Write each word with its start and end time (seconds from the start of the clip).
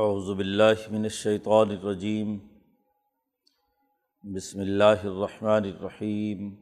اعوذ 0.00 0.28
باللہ 0.34 0.90
من 0.90 1.04
الشیطان 1.04 1.70
الرجیم 1.70 2.36
بسم 4.34 4.60
اللہ 4.60 5.00
الرحمن 5.04 5.64
الرحیم 5.70 6.54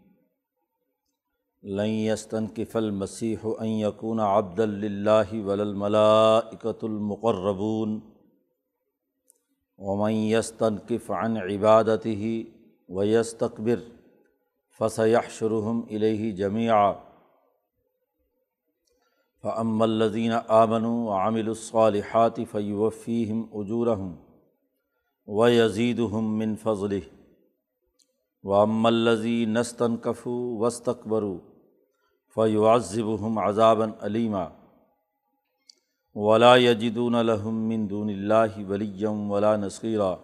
لن 1.63 1.87
يستنكف 1.87 2.77
المسيح 2.77 3.47
ان 3.61 3.67
يكون 3.67 4.21
عبدا 4.21 4.67
لله 4.67 5.43
ولا 5.47 5.63
الملائكة 5.63 6.87
المقربون 6.87 8.01
ومن 9.79 10.13
يستنكف 10.13 11.11
عن 11.11 11.37
عبادته 11.37 12.45
ويستكبر 12.89 13.81
فسيحشرهم 14.69 15.87
اليه 15.91 16.35
جميعا 16.35 17.06
فعم 19.47 19.83
الزین 19.83 20.33
آمن 20.49 20.85
و 20.85 21.11
عامل 21.13 21.49
الصالحات 21.49 22.39
فیوفیم 22.53 23.43
اجورہم 23.53 24.15
و 25.29 25.49
یزید 25.49 25.99
ہم 26.13 26.33
من 26.39 26.55
فضل 26.63 26.99
و 28.45 28.55
ام 28.55 28.87
الزی 28.87 29.45
نستن 29.49 29.97
کفو 29.97 30.35
وسطبرو 30.59 31.39
فیوعذب 32.37 33.15
ہم 33.21 33.39
عذابً 33.39 33.91
علیمہ 34.01 34.45
ولا 36.15 36.57
یجدون 36.57 37.15
الحم 37.15 37.63
من 37.69 37.89
دون 37.91 38.09
اللہ 38.09 38.59
ولیم 38.69 39.31
ولا 39.31 39.57
نصیرہ 39.57 40.15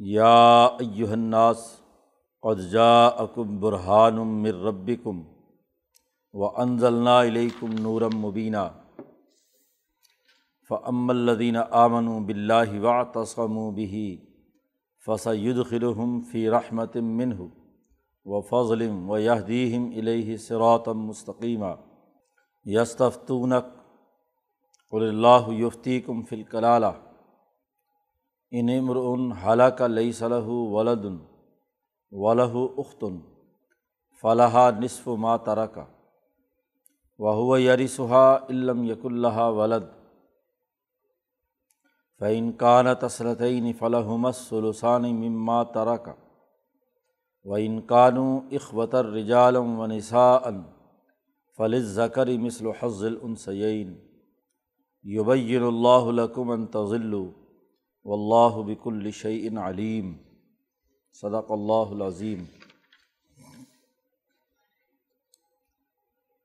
یا 0.00 0.38
ایہا 0.64 1.12
الناس 1.12 1.68
قد 2.40 2.70
جاءکم 2.72 3.60
برہان 3.60 4.26
من 4.26 4.66
ربکم 4.66 5.22
و 6.34 6.44
انضلنا 6.62 7.20
علیکم 7.22 7.72
نورم 7.82 8.16
مبینہ 8.18 8.58
فعم 10.70 11.10
الدین 11.10 11.56
آمن 11.56 12.08
و 12.08 12.18
بلّہ 12.24 12.80
و 12.80 13.02
تسم 13.14 13.56
و 13.58 13.70
بہی 13.70 14.16
فسید 15.06 15.56
خلحم 15.70 16.20
فی 16.32 16.48
رحمت 16.50 16.96
منہ 16.96 17.40
و 18.26 18.40
فضلم 18.40 19.10
و 19.10 19.18
یہدیم 19.18 19.90
علیہ 19.96 20.36
سراتم 20.36 21.04
مستقیمہ 21.06 21.74
یستفتونک 22.66 23.76
اللہ 24.92 25.52
یفتی 25.52 26.00
کم 26.00 26.22
فلکلالہ 26.22 26.92
ان 28.52 29.32
حلق 29.44 29.80
لئی 29.82 30.12
صلح 30.12 30.48
ولدن 30.72 31.16
ولہ 32.12 32.52
اختن 32.78 33.20
فلاح 34.24 34.68
نصف 34.78 35.08
ما 35.18 35.36
ترکہ 35.36 35.99
وہ 37.20 37.60
یری 37.60 37.86
سہا 37.86 38.38
علم 38.48 38.84
یق 38.84 39.04
اللہ 39.04 39.40
ولد. 39.56 39.82
فعین 42.20 42.52
کان 42.52 42.86
تسرتعین 43.00 43.72
فلاحمس 43.72 44.36
سلوسان 44.36 45.02
مما 45.02 45.62
ترک 45.64 46.08
و 47.44 47.54
انکانو 47.54 48.40
اخوتر 48.52 49.06
رجالم 49.06 49.78
و 49.80 49.86
نساء 49.86 50.50
فلز 51.58 51.94
ذکر 51.94 52.28
مثل 52.38 52.66
حضل 52.80 53.06
العنسین 53.06 53.94
یبین 55.04 55.62
اللہ 55.62 56.10
لکم 56.10 56.66
تضل 56.66 57.14
و 57.14 58.12
اللہ 58.12 58.60
بک 58.62 58.88
الشعین 58.88 59.58
علیم 59.58 60.12
صدق 61.12 61.52
اللہ 61.52 61.90
العظیم 61.90 62.44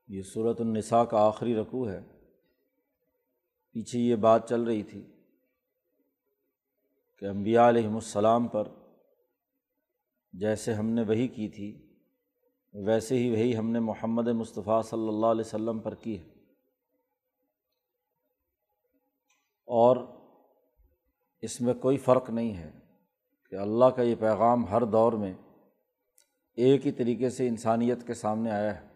یہ 0.08 0.22
صورت 0.22 0.60
النساء 0.60 1.02
کا 1.02 1.26
آخری 1.26 1.54
رقوع 1.54 1.90
ہے۔ 1.90 2.00
پیچھے 3.72 3.98
یہ 3.98 4.16
بات 4.16 4.48
چل 4.48 4.62
رہی 4.62 4.82
تھی 4.82 5.06
کہ 7.18 7.24
امبیا 7.24 7.68
علیہم 7.68 7.94
السلام 7.94 8.48
پر 8.48 8.68
جیسے 10.32 10.74
ہم 10.74 10.86
نے 10.86 11.02
وہی 11.02 11.28
کی 11.28 11.48
تھی، 11.48 11.96
ویسے 12.72 13.18
ہی 13.18 13.30
وہی 13.30 13.56
ہم 13.56 13.70
نے 13.70 13.80
محمد 13.80 14.28
مصطفیٰ 14.28 14.82
صلی 14.82 15.08
اللہ 15.08 15.26
علیہ 15.26 15.44
وسلم 15.46 15.78
پر 15.78 15.94
کی 15.94 16.18
ہے۔ 16.18 16.28
اور 19.64 19.96
اس 21.40 21.60
میں 21.60 21.74
کوئی 21.74 21.96
فرق 21.96 22.30
نہیں 22.30 22.56
ہے 22.56 22.72
کہ 23.50 23.54
اللہ 23.54 23.84
کا 23.84 24.02
یہ 24.02 24.14
پیغام 24.14 24.68
ہر 24.68 24.84
دور 24.84 25.12
میں 25.12 25.34
ایک 26.54 26.86
ہی 26.86 26.92
طریقے 26.92 27.30
سے 27.30 27.48
انسانیت 27.48 28.06
کے 28.06 28.14
سامنے 28.14 28.50
آیا 28.50 28.80
ہے۔ 28.80 28.95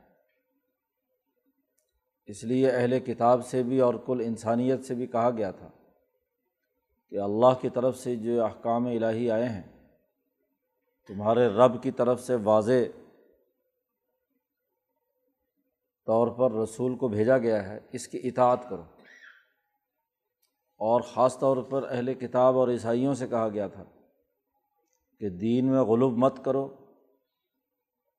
اس 2.31 2.45
لیے 2.45 2.71
اہل 2.71 3.01
کتاب 3.01 3.47
سے 3.47 3.63
بھی 3.63 3.81
اور 3.81 3.95
کل 4.07 4.23
انسانیت 4.25 4.85
سے 4.85 4.95
بھی 4.95 5.07
کہا 5.07 5.31
گیا 5.31 5.51
تھا 5.51 5.71
کہ 7.11 7.21
اللہ 7.21 7.61
کی 7.61 7.71
طرف 7.71 7.99
سے 7.99 8.17
جو 8.17 8.45
احکام 8.45 8.87
الہی 8.87 9.31
آئے 9.31 9.49
ہیں، 9.49 9.89
تمہارے 11.07 11.49
رب 11.49 11.83
کی 11.83 11.91
طرف 11.91 12.21
سے 12.21 12.35
واضح 12.35 12.99
طور 16.07 16.29
پر 16.29 16.53
رسول 16.53 16.97
کو 16.97 17.09
بھیجا 17.09 17.39
گیا 17.39 17.69
ہے، 17.69 17.81
اس 17.93 18.09
کی 18.09 18.21
اطاعت 18.23 18.69
کرو۔ 18.69 18.83
اور 20.77 21.01
خاص 21.01 21.39
طور 21.39 21.57
پر 21.57 21.89
اہل 21.91 22.15
کتاب 22.15 22.59
اور 22.59 22.69
عیسائیوں 22.69 23.15
سے 23.15 23.29
کہا 23.29 23.49
گیا 23.49 23.69
تھا 23.69 23.85
کہ 25.19 25.29
دین 25.29 25.65
میں 25.65 25.83
غلوب 25.83 26.13
مت 26.17 26.45
کرو۔ 26.45 26.75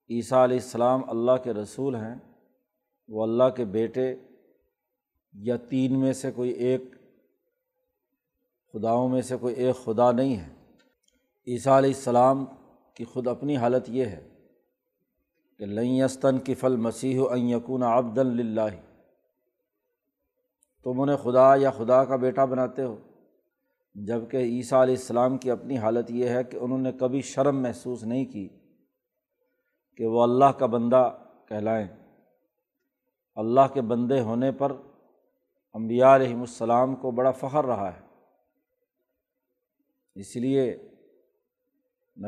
عیسیٰ 0.09 0.43
علیہ 0.43 0.57
السلام 0.57 1.09
اللہ 1.09 1.43
کے 1.43 1.53
رسول 1.53 1.95
ہیں۔ 1.95 2.30
وہ 3.11 3.23
اللہ 3.23 3.49
کے 3.55 3.65
بیٹے 3.65 4.15
یا 5.33 5.55
تین 5.55 5.99
میں 5.99 6.13
سے 6.13 6.31
کوئی 6.31 6.49
ایک 6.49 6.81
خداؤں 8.73 9.09
میں 9.09 9.21
سے 9.21 9.37
کوئی 9.37 9.55
ایک 9.55 9.75
خدا 9.75 10.11
نہیں 10.11 10.35
ہے۔ 10.35 10.49
عیسیٰ 11.47 11.77
علیہ 11.77 11.89
السلام 11.89 12.45
کی 12.93 13.05
خود 13.05 13.27
اپنی 13.27 13.57
حالت 13.57 13.89
یہ 13.89 14.05
ہے 14.05 14.29
کہ 15.57 15.65
لئی 15.65 16.01
استن 16.01 16.39
کی 16.39 16.55
فل 16.55 16.75
مسیح 16.75 17.19
و 17.21 17.37
یقون 17.37 17.83
عبد 17.83 18.17
اللہ 18.17 18.61
تم 20.83 21.01
انہیں 21.01 21.17
خدا 21.17 21.55
یا 21.55 21.71
خدا 21.71 22.05
کا 22.05 22.15
بیٹا 22.15 22.45
بناتے 22.45 22.83
ہو 22.83 22.95
جبکہ 23.95 24.37
عیسیٰ 24.37 24.81
علیہ 24.81 24.95
السلام 24.95 25.37
کی 25.37 25.51
اپنی 25.51 25.77
حالت 25.77 26.11
یہ 26.11 26.29
ہے 26.29 26.43
کہ 26.43 26.57
انہوں 26.57 26.77
نے 26.77 26.91
کبھی 26.91 27.21
شرم 27.21 27.61
محسوس 27.61 28.03
نہیں 28.03 28.25
کی 28.25 28.49
کہ 29.97 30.05
وہ 30.05 30.23
اللہ 30.23 30.45
کا 30.45 30.65
بندہ 30.65 31.17
کہلائیں۔ 31.49 32.00
اللہ 33.35 33.67
کے 33.73 33.81
بندے 33.81 34.21
ہونے 34.21 34.51
پر 34.51 34.71
امبیا 35.73 36.15
علیہم 36.15 36.39
السلام 36.39 36.95
کو 36.95 37.11
بڑا 37.11 37.31
فخر 37.31 37.65
رہا 37.65 37.91
ہے۔ 37.93 38.01
اس 40.15 40.35
لیے 40.35 40.77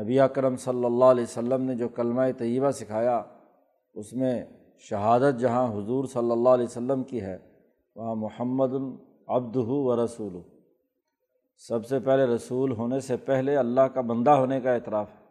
نبی 0.00 0.18
کرم 0.34 0.56
صلی 0.56 0.84
اللہ 0.84 1.04
علیہ 1.04 1.22
وسلم 1.22 1.62
نے 1.62 1.74
جو 1.74 1.88
کلمہ 1.88 2.22
طیبہ 2.38 2.70
سکھایا، 2.70 3.22
اس 3.94 4.12
میں 4.12 4.44
شہادت 4.78 5.40
جہاں 5.40 5.72
حضور 5.72 6.04
صلی 6.04 6.30
اللہ 6.30 6.48
علیہ 6.48 6.64
وسلم 6.64 7.02
کی 7.02 7.20
ہے، 7.20 7.38
وہاں 7.96 8.14
محمد 8.14 8.74
العبد 8.74 9.56
و 9.56 10.04
رسول 10.04 10.40
سب 11.56 11.86
سے 11.86 11.98
پہلے 11.98 12.24
رسول 12.24 12.72
ہونے 12.72 13.00
سے 13.00 13.16
پہلے 13.16 13.56
اللہ 13.56 13.80
کا 13.80 14.00
بندہ 14.00 14.30
ہونے 14.30 14.60
کا 14.60 14.72
اعتراف 14.72 15.10
ہے۔ 15.10 15.24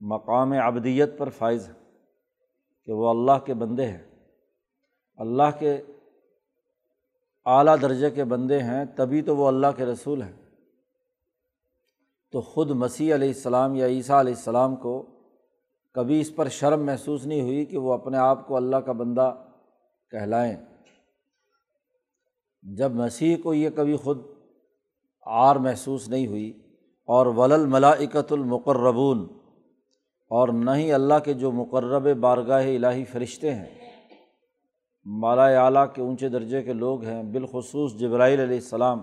مقام 0.00 0.52
ابدیت 0.52 1.18
پر 1.18 1.28
فائز 1.28 1.68
ہے 1.68 1.74
کہ 2.84 2.92
وہ 2.92 3.10
اللہ 3.10 3.44
کے 3.44 3.54
بندے 3.54 3.86
ہیں۔ 3.86 4.09
اللہ 5.20 5.58
کے 5.58 5.82
اعلیٰ 7.46 7.76
درجے 7.82 8.10
کے 8.10 8.24
بندے 8.24 8.58
ہیں، 8.58 8.84
تبھی 8.84 9.22
تو 9.22 9.36
وہ 9.36 9.48
اللہ 9.48 9.66
کے 9.76 9.86
رسول 9.86 10.22
ہیں۔ 10.22 10.32
تو 12.30 12.40
خود 12.40 12.70
مسیح 12.70 13.14
علیہ 13.14 13.28
السلام 13.28 13.74
یا 13.74 13.86
عیسیٰ 13.86 14.18
علیہ 14.18 14.34
السلام 14.34 14.76
کو 14.76 15.06
کبھی 15.94 16.20
اس 16.20 16.34
پر 16.36 16.48
شرم 16.48 16.84
محسوس 16.86 17.26
نہیں 17.26 17.40
ہوئی 17.40 17.64
کہ 17.64 17.78
وہ 17.78 17.92
اپنے 17.92 18.18
آپ 18.18 18.46
کو 18.46 18.56
اللہ 18.56 18.76
کا 18.76 18.92
بندہ 18.92 19.32
کہلائیں۔ 20.10 20.56
جب 22.62 22.92
مسیح 22.92 23.36
کو 23.42 23.54
یہ 23.54 23.70
کبھی 23.70 23.96
خود 23.96 24.18
آر 25.26 25.56
محسوس 25.56 26.08
نہیں 26.08 26.26
ہوئی، 26.26 26.50
اور 27.08 27.26
ولل 27.26 27.66
ملاکت 27.66 28.32
المقربون، 28.32 29.26
اور 30.30 30.48
نہ 30.48 30.70
ہی 30.70 30.92
اللہ 30.92 31.18
کے 31.24 31.34
جو 31.34 31.52
مقرب 31.52 32.08
بارگاہ 32.20 32.66
الہی 32.66 33.04
فرشتے 33.04 33.54
ہیں۔ 33.54 33.89
مالا 35.12 35.64
اعلیٰ 35.64 35.86
کے 35.94 36.02
اونچے 36.02 36.28
درجے 36.28 36.62
کے 36.62 36.72
لوگ 36.72 37.04
ہیں، 37.04 37.22
بالخصوص 37.22 37.94
جبرائیل 37.94 38.40
علیہ 38.40 38.54
السلام، 38.54 39.00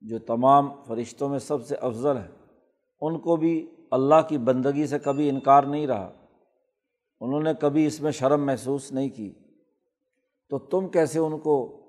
جو 0.00 0.18
تمام 0.18 0.68
فرشتوں 0.86 1.28
میں 1.28 1.38
سب 1.38 1.66
سے 1.66 1.74
افضل 1.74 2.16
ہیں۔ 2.16 2.28
ان 3.00 3.18
کو 3.18 3.36
بھی 3.36 3.70
اللہ 3.90 4.14
کی 4.28 4.38
بندگی 4.38 4.86
سے 4.86 4.98
کبھی 4.98 5.28
انکار 5.28 5.62
نہیں 5.62 5.86
رہا۔ 5.86 6.12
انہوں 7.20 7.40
نے 7.40 7.50
کبھی 7.60 7.86
اس 7.86 8.00
میں 8.00 8.10
شرم 8.10 8.46
محسوس 8.46 8.92
نہیں 8.92 9.08
کی۔ 9.08 9.34
تو 10.48 10.58
تم 10.58 10.88
کیسے 10.88 11.18
ان 11.18 11.38
کو، 11.38 11.80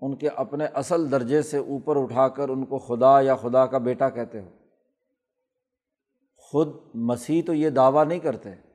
ان 0.00 0.16
کے 0.16 0.28
اپنے 0.28 0.64
اصل 0.64 1.10
درجے 1.10 1.42
سے 1.42 1.58
اوپر 1.58 2.02
اٹھا 2.02 2.28
کر 2.28 2.48
ان 2.48 2.64
کو 2.64 2.78
خدا 2.78 3.20
یا 3.20 3.36
خدا 3.36 3.66
کا 3.66 3.78
بیٹا 3.78 4.08
کہتے 4.08 4.40
ہو؟ 4.40 4.48
خود 6.36 6.68
مسیح 6.94 7.42
تو 7.46 7.54
یہ 7.54 7.70
دعویٰ 7.70 8.04
نہیں 8.04 8.18
کرتے۔ 8.18 8.73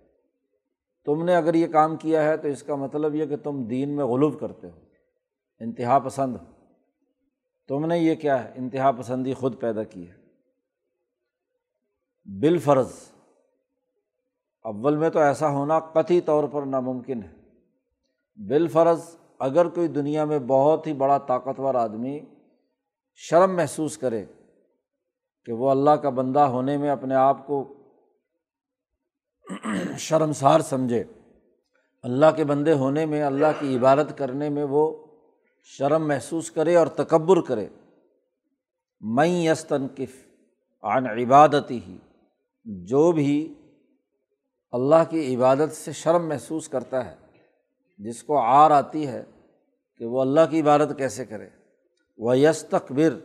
تم 1.06 1.24
نے 1.24 1.36
اگر 1.36 1.54
یہ 1.54 1.68
کام 1.68 1.96
کیا 1.96 2.24
ہے 2.24 2.38
تو 2.38 2.48
اس 2.48 2.64
کا 2.64 2.76
مطلب 2.76 3.16
یہ 3.16 3.26
کہ 3.26 3.38
تم 3.38 3.64
دین 3.64 3.96
میں 3.96 4.06
غلوب 4.06 4.40
کرتے 4.40 4.68
ہو، 4.68 4.80
انتہا 5.60 6.00
پسند 6.00 6.36
ہو۔ 6.36 6.46
تم 7.68 7.86
نے 7.86 7.98
یہ 7.98 8.16
کیا 8.16 8.44
ہے، 8.44 8.52
انتہا 8.56 8.92
پسندی 8.92 9.34
خود 9.34 9.60
پیدا 9.60 9.84
کی 9.84 10.10
ہے۔ 10.10 10.14
بالفرض، 12.40 12.92
اول 14.64 14.98
میں 14.98 15.10
تو 15.10 15.20
ایسا 15.20 15.50
ہونا 15.50 15.80
قطعی 15.80 16.22
طور 16.22 16.44
پر 16.52 16.62
ناممکن 16.62 17.24
ہے۔ 17.24 17.36
بالفرض، 18.48 19.16
اگر 19.40 19.70
کوئی 19.70 19.88
دنیا 19.88 20.26
میں 20.26 20.40
بہت 20.40 20.88
ہی 20.88 20.94
بڑا 20.94 21.18
طاقتور 21.18 21.76
آدمی 21.76 22.20
شرم 23.16 23.56
محسوس 23.56 23.98
کرے 23.98 24.26
کہ 25.46 25.54
وہ 25.54 25.72
اللہ 25.72 25.90
کا 25.90 26.10
بندہ 26.10 26.40
ہونے 26.40 26.78
میں 26.78 26.90
اپنے 26.90 27.16
آپ 27.16 27.48
کو 27.48 27.79
شرمسار 29.98 30.60
سمجھے۔ 30.60 31.04
اللہ 32.04 32.26
کے 32.36 32.44
بندے 32.44 32.74
ہونے 32.74 33.06
میں، 33.06 33.24
اللہ 33.24 33.46
کی 33.60 33.78
عبادت 33.78 34.18
کرنے 34.18 34.50
میں 34.50 34.64
وہ 34.64 35.06
شرم 35.64 36.08
محسوس 36.08 36.52
کرے 36.52 36.76
اور 36.76 36.88
تکبر 36.88 37.42
کرے۔ 37.42 37.68
میں 39.02 39.28
یس 39.28 39.66
تنقف 39.66 40.28
عن 40.84 41.08
عبادتی 41.08 41.80
ہی 41.88 41.98
جو 42.66 43.12
بھی 43.12 43.54
اللہ 44.72 45.04
کی 45.10 45.36
عبادت 45.36 45.72
سے 45.72 45.92
شرم 45.92 46.28
محسوس 46.28 46.68
کرتا 46.68 47.06
ہے، 47.06 47.16
جس 47.98 48.24
کو 48.24 48.38
آر 48.38 48.72
آتی 48.72 49.08
ہے 49.08 49.24
کہ 49.98 50.06
وہ 50.06 50.22
اللہ 50.22 50.42
کی 50.50 50.62
عبادت 50.62 50.98
کیسے 50.98 51.26
کرے۔ 51.26 51.48
وہ 52.18 52.38
یس 52.38 52.66
تقبر 52.70 53.20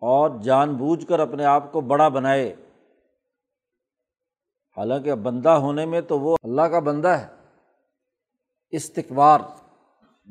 اور 0.00 0.30
جان 0.42 0.74
بوجھ 0.74 1.06
کر 1.06 1.20
اپنے 1.20 1.44
آپ 1.44 1.72
کو 1.72 1.80
بڑا 1.80 2.08
بنائے۔ 2.08 2.54
حالانکہ 4.76 5.14
بندہ 5.14 5.48
ہونے 5.48 5.86
میں 5.86 6.00
تو 6.00 6.20
وہ 6.20 6.36
اللہ 6.42 6.62
کا 6.62 6.78
بندہ 6.78 7.08
ہے۔ 7.08 7.26
استقبار 8.70 9.40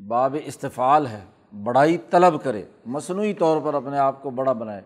باب 0.08 0.36
استفعال 0.44 1.08
ہے۔ 1.08 1.26
بڑائی 1.64 1.98
طلب 1.98 2.44
کرے۔ 2.44 2.66
مصنوعی 2.86 3.34
طور 3.34 3.62
پر 3.64 3.74
اپنے 3.74 3.98
آپ 3.98 4.24
کو 4.24 4.30
بڑا 4.30 4.54
بنائے۔ 4.54 4.82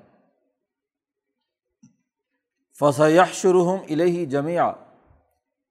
فصیح 2.80 3.22
شروع 3.34 3.78
الہی 3.90 4.26
جمعہ 4.26 4.72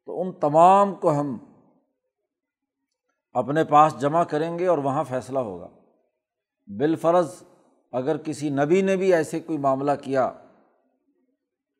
تو 0.06 0.20
ان 0.20 0.32
تمام 0.32 0.94
کو 0.94 1.20
ہم 1.20 1.38
اپنے 3.32 3.64
پاس 3.64 4.00
جمع 4.00 4.24
کریں 4.24 4.58
گے 4.58 4.66
اور 4.66 4.78
وہاں 4.78 5.04
فیصلہ 5.04 5.38
ہوگا۔ 5.38 5.68
بالفرض، 6.66 7.42
اگر 7.92 8.16
کسی 8.16 8.50
نبی 8.50 8.82
نے 8.82 8.96
بھی 8.96 9.14
ایسے 9.14 9.40
کوئی 9.40 9.58
معاملہ 9.58 9.92
کیا 10.02 10.32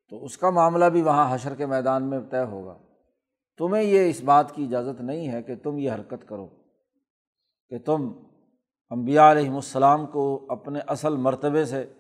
تو 0.09 0.25
اس 0.25 0.39
کا 0.39 0.51
معاملہ 0.51 0.85
بھی 0.85 1.03
وہاں 1.03 1.35
حشر 1.35 1.55
کے 1.55 1.67
میدان 1.67 2.11
میں 2.11 2.21
طے 2.31 2.45
ہوگا۔ 2.45 2.79
تمہیں 3.59 3.83
یہ 3.83 4.11
اس 4.11 4.21
بات 4.21 4.55
کی 4.55 4.65
اجازت 4.65 5.01
نہیں 5.01 5.29
ہے 5.29 5.43
کہ 5.43 5.57
تم 5.57 5.79
یہ 5.79 5.93
حرکت 5.93 6.29
کرو 6.29 6.49
کہ 7.69 7.79
تم 7.79 8.13
امبیا 8.91 9.33
علیہم 9.33 9.55
السلام 9.55 10.07
کو 10.07 10.47
اپنے 10.49 10.81
اصل 10.87 11.17
مرتبے 11.17 11.65
سے 11.65 11.93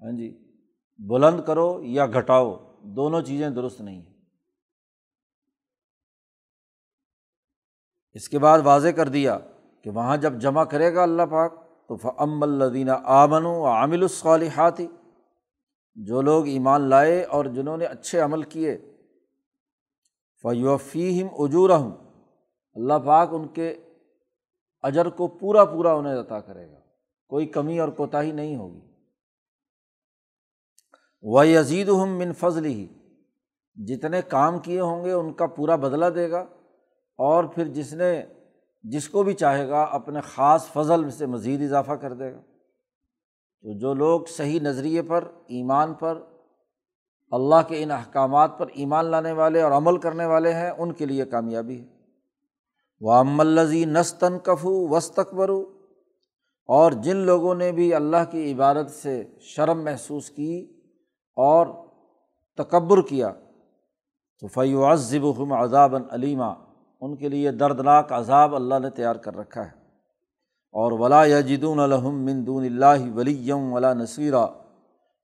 ہاں 0.00 0.12
جی 0.12 0.56
بلند 0.98 1.40
کرو 1.46 1.82
یا 1.82 2.06
گھٹاؤ، 2.06 2.54
دونوں 2.82 3.22
چیزیں 3.22 3.50
درست 3.50 3.80
نہیں 3.80 4.02
ہیں۔ 4.02 4.12
اس 8.12 8.28
کے 8.28 8.38
بعد 8.38 8.58
واضح 8.64 8.88
کر 8.88 9.08
دیا 9.08 9.38
کہ 9.84 9.90
وہاں 9.90 10.16
جب 10.16 10.32
جمع 10.32 10.64
کرے 10.64 10.94
گا 10.94 11.02
اللہ 11.02 11.22
پاک 11.22 11.52
تو 11.88 11.96
فعم 11.96 12.42
الدینہ 12.42 12.90
آمن 12.90 13.46
و 13.46 13.66
عامل 13.66 14.02
الصالحاتی 14.02 14.86
جو 15.94 16.22
لوگ 16.22 16.46
ایمان 16.46 16.80
لائے 16.80 17.24
اور 17.24 17.44
جنہوں 17.44 17.76
نے 17.76 17.84
اچھے 17.84 18.20
عمل 18.20 18.42
کیے 18.42 18.78
فیوفیم 20.42 21.26
اجور 21.38 21.70
ہوں 21.70 21.90
اللہ 22.74 22.94
پاک 23.06 23.28
ان 23.32 23.48
کے 23.48 23.70
اجر 24.82 25.08
کو 25.08 25.28
پورا 25.28 25.64
پورا 25.64 25.92
انہیں 25.92 26.20
عطا 26.20 26.40
کرے 26.40 26.70
گا۔ 26.70 26.78
کوئی 27.28 27.46
کمی 27.46 27.78
اور 27.78 27.88
کوتاہی 27.88 28.32
نہیں 28.32 28.56
ہوگی۔ 28.56 28.80
وہ 31.22 31.46
یزید 31.46 31.88
ہم 31.88 32.18
من 32.18 32.32
فضل 32.32 32.64
ہی 32.64 32.86
جتنے 33.74 34.22
کام 34.22 34.58
کیے 34.58 34.80
ہوں 34.80 35.04
گے، 35.04 35.12
ان 35.12 35.32
کا 35.32 35.46
پورا 35.46 35.76
بدلہ 35.76 36.06
دے 36.06 36.30
گا۔ 36.30 36.40
اور 37.16 37.44
پھر 37.44 37.64
جس 37.64 37.92
نے، 37.92 38.26
جس 38.82 39.08
کو 39.08 39.22
بھی 39.22 39.32
چاہے 39.32 39.68
گا، 39.68 39.82
اپنے 39.82 40.20
خاص 40.20 40.72
فضل 40.72 41.10
سے 41.10 41.26
مزید 41.26 41.62
اضافہ 41.62 41.92
کر 41.92 42.12
دے 42.12 42.32
گا۔ 42.32 42.40
تو 43.62 43.78
جو 43.78 43.94
لوگ 43.94 44.20
صحیح 44.28 44.60
نظریے 44.60 45.02
پر، 45.02 45.24
ایمان 45.46 45.94
پر، 45.94 46.22
اللہ 47.30 47.68
کے 47.68 47.82
ان 47.82 47.90
احکامات 47.90 48.58
پر 48.58 48.66
ایمان 48.74 49.04
لانے 49.04 49.32
والے 49.32 49.62
اور 49.62 49.72
عمل 49.72 49.96
کرنے 49.96 50.26
والے 50.26 50.52
ہیں، 50.52 50.70
ان 50.70 50.92
کے 50.92 51.06
لیے 51.06 51.24
کامیابی 51.24 51.80
ہے۔ 51.80 51.86
وہ 53.00 53.12
املزی 53.12 53.84
نستن 53.84 54.38
کفو 54.38 54.88
وسطبرو 54.88 55.60
اور 56.66 56.92
جن 56.92 57.16
لوگوں 57.16 57.54
نے 57.54 57.72
بھی 57.72 57.94
اللہ 57.94 58.30
کی 58.30 58.52
عبادت 58.52 58.90
سے 58.90 59.24
شرم 59.40 59.84
محسوس 59.84 60.30
کی 60.30 60.82
اور 61.36 61.66
تکبر 62.56 63.02
کیا، 63.02 63.32
تو 64.40 64.46
فیو 64.46 64.92
عذب 64.92 65.52
عذابً 65.52 66.02
علیمہ 66.10 66.54
ان 67.00 67.16
کے 67.16 67.28
لیے 67.28 67.50
دردناک 67.50 68.12
عذاب 68.12 68.54
اللہ 68.54 68.74
نے 68.78 68.90
تیار 68.90 69.16
کر 69.16 69.36
رکھا 69.36 69.64
ہے۔ 69.64 69.81
اور 70.72 70.92
ولا 70.92 71.24
یجدون 71.24 71.78
الحم 71.78 72.24
مندون 72.24 72.64
اللہ 72.64 73.14
ولیم 73.14 73.72
ولا 73.72 73.94
نصیرہ 73.94 74.46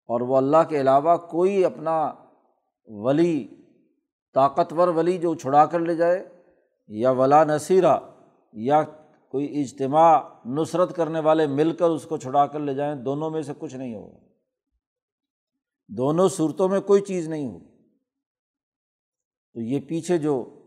اور 0.09 0.21
وہ 0.21 0.37
اللہ 0.37 0.57
کے 0.69 0.81
علاوہ 0.81 1.17
کوئی 1.17 1.65
اپنا 1.65 2.15
ولی، 2.87 3.49
طاقتور 4.35 4.89
ولی 4.89 5.19
جو 5.19 5.35
چھڑا 5.35 5.67
کر 5.67 5.79
لے 5.79 5.95
جائے، 5.95 6.29
یا 6.89 7.11
ولا 7.11 7.45
نصیرہ 7.45 7.99
یا 8.53 8.83
کوئی 9.31 9.61
اجتماع، 9.61 10.21
نصرت 10.47 10.97
کرنے 10.97 11.21
والے 11.21 11.47
مل 11.47 11.77
کر 11.77 11.91
اس 11.91 12.05
کو 12.05 12.17
چھڑا 12.17 12.47
کر 12.47 12.59
لے 12.59 12.75
جائیں، 12.75 12.95
دونوں 12.95 13.31
میں 13.31 13.43
سے 13.43 13.53
کچھ 13.59 13.77
نہیں 13.77 13.95
ہوگا۔ 13.95 14.19
دونوں 15.89 16.29
صورتوں 16.29 16.69
میں 16.69 16.81
کوئی 16.81 17.03
چیز 17.03 17.29
نہیں 17.29 17.51
ہوگی۔ 17.51 17.79
تو 19.55 19.61
یہ 19.61 19.81
پیچھے 19.81 20.19
جو 20.19 20.61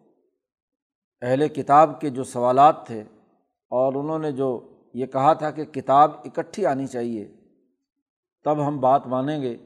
اہل 1.22 1.48
کتاب 1.48 2.02
کے 2.02 2.10
جو 2.10 2.24
سوالات 2.24 2.88
تھے 2.88 3.04
اور 3.70 3.94
انہوں 3.94 4.20
نے 4.20 4.32
جو 4.32 4.71
یہ 4.94 5.06
کہا 5.06 5.34
تھا 5.34 5.52
کہ 5.52 5.66
کتاب 5.66 6.12
اکٹھی 6.26 6.66
آنی 6.66 6.88
چاہیے۔ 6.88 7.28
تب 8.44 8.68
ہم 8.68 8.80
بات 8.80 9.08
مانیں 9.08 9.42
گے۔ 9.42 9.58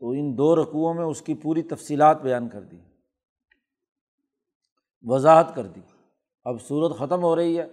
تو 0.00 0.10
ان 0.10 0.38
دو 0.38 0.62
رقوؤں 0.62 0.94
میں 0.94 1.04
اس 1.04 1.22
کی 1.22 1.34
پوری 1.34 1.62
تفصیلات 1.62 2.22
بیان 2.22 2.48
کر 2.48 2.62
دی۔ 2.62 2.78
وضاحت 5.02 5.54
کر 5.54 5.66
دی۔ 5.66 5.80
اب 6.44 6.62
صورت 6.62 6.98
ختم 6.98 7.22
ہو 7.22 7.36
رہی 7.36 7.60
ہے۔ 7.60 7.66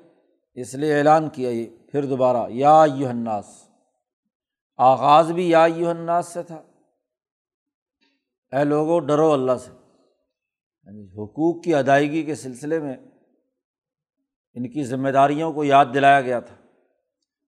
اس 0.54 0.76
لیے 0.76 0.98
اعلان 0.98 1.30
کیا 1.30 1.50
یہ۔ 1.50 1.66
پھر 1.92 2.06
دوبارہ، 2.06 2.50
یا 2.50 2.86
یو 2.96 3.10
الناس۔ 3.10 3.70
آغاز 4.78 5.32
بھی 5.32 5.50
یا 5.50 5.68
یو 5.76 5.90
الناس 5.90 6.28
سے 6.28 6.44
تھا۔ 6.44 6.62
اے 8.58 8.64
لوگو، 8.64 9.00
ڈرو 9.00 9.34
اللہ 9.34 9.58
سے۔ 9.58 9.72
یعنی 10.84 11.06
حقوق 11.06 11.64
کی 11.64 11.76
ادائیگی 11.76 12.24
کے 12.24 12.36
سلسلے 12.36 12.80
میں 12.80 12.98
ان 14.54 14.70
کی 14.70 14.84
ذمہ 14.84 15.10
داریوں 15.10 15.54
کو 15.54 15.64
یاد 15.64 15.86
دلایا 15.94 16.22
گیا 16.22 16.40
تھا۔ 16.40 16.56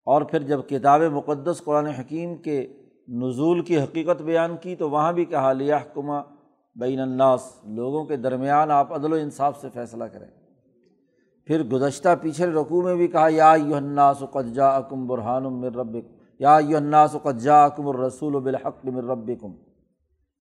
اور 0.08 0.22
پھر 0.22 0.44
جب 0.44 0.60
کتاب 0.68 1.02
مقدس 1.02 1.62
قرآن 1.64 1.86
حکیم 1.86 2.36
کے 2.38 2.68
نزول 3.08 3.62
کی 3.62 3.80
حقیقت 3.80 4.22
بیان 4.22 4.58
کی 4.58 4.76
تو 4.76 4.90
وہاں 4.90 5.14
بھی 5.14 5.26
کہا 5.26 5.54
لیا 5.54 5.78
حکمہ 5.78 6.20
بین 6.76 7.00
الناس، 7.00 7.52
لوگوں 7.66 8.04
کے 8.06 8.16
درمیان 8.16 8.72
آپ 8.72 8.94
عدل 8.94 9.14
و 9.14 9.16
انصاف 9.16 9.62
سے 9.62 9.68
فیصلہ 9.74 10.04
کریں۔ 10.04 10.28
پھر 11.48 11.64
گزشتہ 11.64 12.10
پیچھے 12.22 12.46
رقوع 12.46 12.84
میں 12.84 12.96
بھی 12.96 13.08
کہا، 13.08 13.28
یا 13.32 13.54
یو 13.66 13.76
الناس 13.76 14.22
و 14.22 14.26
قجا 14.26 14.70
اکم 14.70 15.08
برحان 15.08 15.44
مر 15.44 15.98
یا 16.40 16.58
یو 16.68 16.78
الناس 16.78 17.16
و 17.16 17.18
قجا 17.18 17.64
اکم 17.66 17.88
الرسول 17.88 18.36
و 18.36 18.40
بالحق 18.40 18.86
مر 18.86 19.04
رب 19.04 19.32
کم 19.42 19.54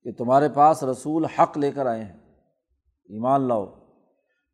کہ 0.02 0.12
تمہارے 0.12 0.49
پاس 0.49 0.83
رسول 0.85 1.25
حق 1.25 1.59
لے 1.59 1.71
کر 1.73 1.87
آئے 1.87 2.04
ہیں، 2.04 2.16
ایمان 3.09 3.49
لاؤ۔ 3.49 3.64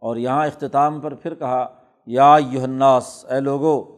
اور 0.03 0.17
یہاں 0.17 0.47
اختتام 0.47 1.01
پر 1.01 1.15
پھر 1.15 1.35
کہا، 1.35 1.67
یا 2.07 2.37
یو 2.51 2.63
الناس، 2.63 3.25
اے 3.31 3.41
لوگو 3.41 3.98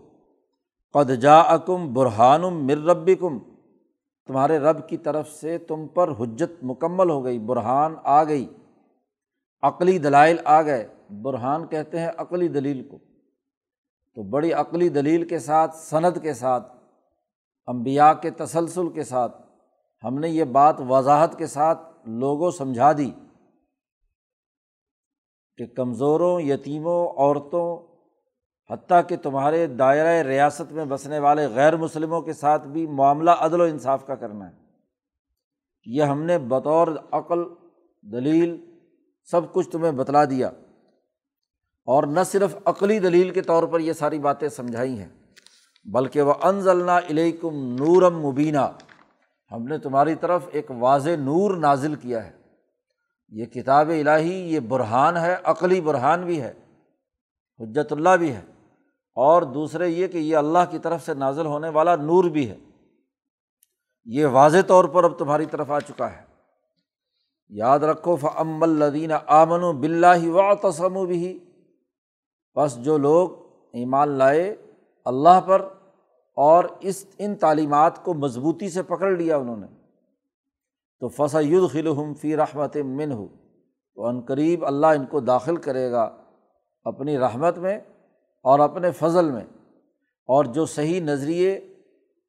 قد 0.92 1.11
جا 1.11 1.40
اکم 1.40 1.92
برہان 1.92 2.40
مر 2.40 2.78
رب 2.78 3.11
کم 3.20 3.38
تمہارے 4.26 4.59
رب 4.59 4.88
کی 4.88 4.97
طرف 4.97 5.28
سے 5.28 5.59
تم 5.59 5.87
پر 5.88 6.09
حجت 6.20 6.64
مکمل 6.64 7.11
ہو 7.11 7.25
گئی، 7.25 7.38
برہان 7.38 7.94
آ 8.04 8.25
گئی، 8.25 8.47
عقلی 9.62 9.99
دلائل 9.99 10.37
آ 10.44 10.62
گئے۔ 10.62 10.88
برہان 11.23 11.66
کہتے 11.66 12.00
ہیں 12.00 12.09
عقلی 12.16 12.49
دلیل 12.49 12.88
کو۔ 12.88 12.99
تو 14.14 14.23
بڑی 14.23 14.52
عقلی 14.52 14.88
دلیل 14.88 15.28
کے 15.28 15.38
ساتھ 15.38 15.76
صنعت 15.76 16.23
کے 16.23 16.35
ساتھ 16.35 16.76
امبیا 17.66 18.14
کے 18.14 18.30
تسلسل 18.30 18.88
کے 18.88 19.04
ساتھ، 19.04 19.42
ہم 20.04 20.18
نے 20.18 20.28
یہ 20.28 20.44
بات 20.44 20.76
وضاحت 20.88 21.38
کے 21.38 21.47
ساتھ 21.47 22.09
لوگوں 22.09 22.50
سمجھا 22.50 22.92
دی 22.92 23.11
کہ 25.56 25.66
کمزوروں، 25.66 26.40
یتیموں، 26.40 27.09
عورتوں 27.09 27.89
حتیٰ 28.71 29.00
کہ 29.09 29.17
تمہارے 29.17 29.67
دائرۂ 29.67 30.27
ریاست 30.27 30.73
میں 30.73 30.85
بسنے 30.85 31.19
والے 31.19 31.47
غیر 31.47 31.77
مسلموں 31.77 32.23
کے 32.23 32.33
ساتھ 32.33 32.67
بھی 32.67 32.87
معاملہ 32.87 33.31
عدل 33.31 33.61
و 33.61 33.65
انصاف 33.65 34.07
کا 34.07 34.15
کرنا 34.15 34.49
ہے۔ 34.49 34.53
یہ 35.85 36.03
ہم 36.03 36.23
نے 36.23 36.39
بطور 36.39 36.89
عقل، 37.12 37.39
دلیل 38.03 38.65
سب 39.31 39.53
کچھ 39.53 39.71
تمہیں 39.71 39.93
بتلا 39.93 40.25
دیا۔ 40.25 40.49
اور 41.87 42.03
نہ 42.03 42.21
صرف 42.27 42.57
عقلی 42.65 42.99
دلیل 42.99 43.31
کے 43.31 43.43
طور 43.43 43.62
پر 43.62 43.81
یہ 43.81 43.93
ساری 43.93 44.19
باتیں 44.19 44.49
سمجھائی 44.49 44.99
ہیں، 44.99 45.09
بلکہ 45.85 46.23
وہ 46.23 46.35
انضلنا 46.43 46.99
علیکم 46.99 47.55
نورم 47.55 48.27
مبینہ 48.27 48.73
ہم 49.53 49.65
نے 49.65 49.79
تمہاری 49.79 50.15
طرف 50.15 50.49
ایک 50.53 50.71
واضح 50.71 51.11
نور 51.19 51.57
نازل 51.57 51.95
کیا 51.95 52.25
ہے۔ 52.25 52.33
یہ 53.29 53.45
کتاب 53.45 53.89
الہی، 53.89 54.55
یہ 54.55 54.61
برہان 54.61 55.17
ہے، 55.17 55.37
عقلی 55.45 55.81
برہان 55.81 56.25
بھی 56.25 56.43
ہے، 56.43 56.53
حجت 57.59 57.93
اللہ 57.93 58.17
بھی 58.19 58.33
ہے۔ 58.33 58.41
اور 59.14 59.43
دوسرے 59.43 59.88
یہ 59.88 60.07
کہ 60.07 60.19
یہ 60.19 60.37
اللہ 60.37 60.59
کی 60.71 60.79
طرف 60.79 61.07
سے 61.07 61.14
نازل 61.14 61.47
ہونے 61.47 61.69
والا 61.69 61.97
نور 61.97 62.25
بھی 62.25 62.50
ہے۔ 62.50 62.57
یہ 64.05 64.26
واضح 64.26 64.59
طور 64.67 64.85
پر 64.85 65.05
اب 65.05 65.19
تمہاری 65.19 65.47
طرف 65.47 65.71
آ 65.71 65.81
چکا 65.81 66.12
ہے۔ 66.12 66.25
یاد 67.49 67.79
رکھو 67.79 68.17
فعم 68.17 68.62
الدین 68.62 69.12
آمن 69.26 69.62
و 69.62 69.73
بلّہ 69.73 70.29
و 70.29 70.55
تسم 70.55 71.07
بھی 71.07 71.38
بس 72.57 72.79
جو 72.79 72.99
لوگ 72.99 73.31
ایمان 73.73 74.09
لائے 74.09 74.57
اللہ 75.05 75.40
پر 75.47 75.69
اور 76.37 76.64
اس، 76.81 77.05
ان 77.19 77.35
تعلیمات 77.35 78.05
کو 78.05 78.14
مضبوطی 78.14 78.71
سے 78.71 78.83
پکڑ 78.83 79.11
لیا 79.11 79.37
انہوں 79.37 79.57
نے، 79.57 79.67
تو 81.00 81.09
فصا 81.09 81.40
ید 81.40 81.73
خلحم 81.73 82.14
فی 82.14 82.37
رحمت 82.37 82.76
من 82.76 83.12
ہو 83.12 83.26
تو 83.95 84.09
عنقریب 84.09 84.67
اللہ 84.67 84.87
ان 84.87 85.07
کو 85.07 85.21
داخل 85.21 85.57
کرے 85.57 85.90
گا 85.93 86.17
اپنی 86.85 87.19
رحمت 87.19 87.59
میں 87.59 87.79
اور 88.42 88.59
اپنے 88.59 88.90
فضل 88.90 89.30
میں 89.30 89.44
اور 90.26 90.44
جو 90.44 90.66
صحیح 90.66 91.00
نظریے 91.00 91.52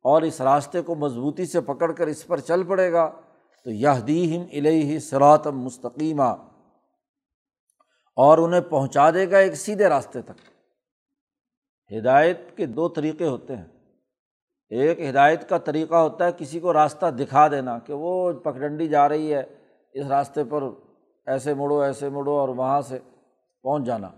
اور 0.04 0.22
اس 0.22 0.42
راستے 0.42 0.82
کو 0.82 0.96
مضبوطی 0.96 1.46
سے 1.46 1.62
پکڑ 1.62 1.92
کر 1.92 2.08
اس 2.08 2.28
پر 2.28 2.40
چل 2.40 2.64
پڑے 2.64 2.92
گا، 2.92 3.12
تو 3.64 3.72
یہ 3.72 4.00
دیم 4.08 4.42
الہی 4.42 5.00
سراتم 5.00 5.60
مستقیمہ 5.60 6.36
اور 8.16 8.38
انہیں 8.38 8.62
پہنچا 8.62 9.12
دے 9.12 9.32
گا 9.32 9.38
ایک 9.38 9.56
سیدھے 9.56 9.90
راستے 9.90 10.22
تک۔ 10.22 10.42
ہدایت 11.98 12.58
کے 12.58 12.66
دو 12.66 12.90
طریقے 12.90 13.28
ہوتے 13.28 13.56
ہیں۔ 13.56 13.66
ایک 14.70 15.00
ہدایت 15.00 15.50
کا 15.50 15.58
طریقہ 15.58 15.96
ہوتا 15.96 16.26
ہے 16.26 16.32
کسی 16.38 16.60
کو 16.60 16.74
راستہ 16.74 17.06
دکھا 17.06 17.48
دینا 17.48 17.80
کہ 17.80 17.94
وہ 17.94 18.32
پکڈنڈی 18.32 18.88
جا 18.88 19.10
رہی 19.10 19.34
ہے، 19.34 19.44
اس 19.94 20.06
راستے 20.06 20.44
پر 20.44 20.64
ایسے 21.26 21.54
مڑو 21.54 21.80
ایسے 21.80 22.10
مڑو 22.10 22.32
اور 22.32 22.50
وہاں 22.50 22.82
سے 22.82 23.00
پہنچ 23.64 23.84
جانا۔ 23.84 24.10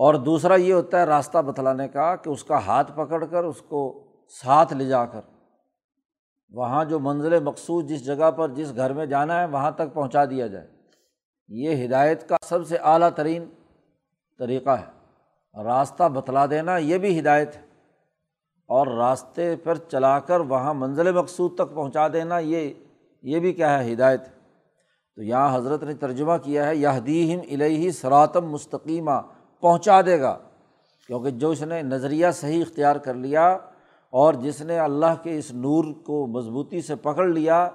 اور 0.00 0.14
دوسرا 0.14 0.54
یہ 0.54 0.72
ہوتا 0.72 0.98
ہے 1.00 1.04
راستہ 1.04 1.38
بتلانے 1.38 1.88
کا 1.88 2.16
کہ 2.16 2.30
اس 2.30 2.44
کا 2.44 2.66
ہاتھ 2.66 2.92
پکڑ 2.92 3.24
کر 3.24 3.44
اس 3.44 3.62
کو 3.62 4.04
ساتھ 4.42 4.72
لے 4.72 4.86
جا 4.86 5.06
کر۔ 5.06 5.20
وہاں 6.50 6.84
جو 6.84 6.98
منزل 6.98 7.42
مقصود 7.42 7.88
جس 7.88 8.04
جگہ 8.04 8.30
پر 8.30 8.48
جس 8.48 8.76
گھر 8.76 8.92
میں 8.92 9.06
جانا 9.06 9.40
ہے 9.40 9.46
وہاں 9.46 9.70
تک 9.70 9.94
پہنچا 9.94 10.24
دیا 10.24 10.46
جائے۔ 10.46 10.66
یہ 11.48 11.86
ہدایت 11.86 12.28
کا 12.28 12.36
سب 12.42 12.66
سے 12.66 12.76
اعلیٰ 12.76 13.10
ترین 13.16 13.44
طریقہ 14.38 14.70
ہے۔ 14.70 15.00
راستہ 15.62 16.08
بتلا 16.08 16.46
دینا 16.46 16.76
یہ 16.76 16.98
بھی 16.98 17.20
ہدایت 17.20 17.56
ہے۔ 17.56 17.62
اور 18.68 18.86
راستے 18.86 19.56
پر 19.56 19.74
چلا 19.74 20.20
کر 20.20 20.40
وہاں 20.40 20.74
منزل 20.74 21.12
مقصود 21.12 21.54
تک 21.54 21.74
پہنچا 21.74 22.08
دینا 22.08 22.38
یہ 22.38 22.74
یہ 23.22 23.38
بھی 23.38 23.52
کیا 23.52 23.84
ہے 23.84 23.92
ہدایت 23.92 24.24
تو 25.16 25.22
یہاں 25.22 25.56
حضرت 25.56 25.82
نے 25.82 25.94
ترجمہ 25.94 26.32
کیا 26.42 26.66
ہے 26.66 26.76
یہ 26.76 27.00
دیم 27.06 27.40
الہی 27.50 27.92
سراتم 27.92 28.50
مستقیمہ 28.50 29.20
پہنچا 29.60 30.00
دے 30.02 30.20
گا۔ 30.20 30.38
کیونکہ 31.06 31.30
جو 31.30 31.50
اس 31.50 31.62
نے 31.62 31.82
نظریہ 31.82 32.26
صحیح 32.34 32.62
اختیار 32.62 32.96
کر 32.96 33.14
لیا 33.14 33.58
اور 34.10 34.34
جس 34.34 34.60
نے 34.60 34.78
اللہ 34.78 35.22
کے 35.22 35.38
اس 35.38 35.50
نور 35.50 35.84
کو 36.04 36.26
مضبوطی 36.26 36.82
سے 36.82 36.96
پکڑ 36.96 37.26
لیا، 37.26 37.70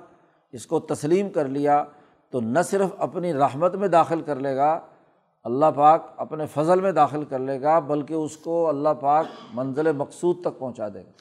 اس 0.52 0.68
کو 0.68 0.80
تسلیم 0.80 1.30
کر 1.30 1.48
لیا، 1.48 1.84
تو 2.30 2.42
نہ 2.42 2.60
صرف 2.60 2.90
اپنی 2.98 3.34
رحمت 3.34 3.76
میں 3.76 3.88
داخل 3.88 4.22
کر 4.22 4.36
لے 4.36 4.56
گا، 4.56 4.80
اللہ 5.44 5.66
پاک 5.76 6.14
اپنے 6.18 6.46
فضل 6.46 6.82
میں 6.82 6.92
داخل 6.92 7.24
کر 7.24 7.40
لے 7.40 7.62
گا، 7.62 7.80
بلکہ 7.80 8.14
اس 8.14 8.38
کو 8.38 8.70
اللہ 8.70 8.90
پاک 9.00 9.26
منزل 9.54 9.92
مقصود 9.92 10.42
تک 10.42 10.60
پہنچا 10.60 10.88
دے 10.88 11.00
گا۔ 11.00 11.12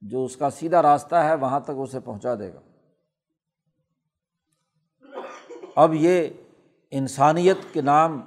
جو 0.00 0.24
اس 0.24 0.36
کا 0.36 0.50
سیدھا 0.50 0.82
راستہ 0.82 1.14
ہے، 1.14 1.34
وہاں 1.34 1.60
تک 1.60 1.70
اسے 1.76 2.00
پہنچا 2.00 2.34
دے 2.34 2.52
گا۔ 2.54 2.60
اب 5.76 5.94
یہ 5.94 6.28
انسانیت 6.90 7.56
کے 7.72 7.80
نام 7.80 8.20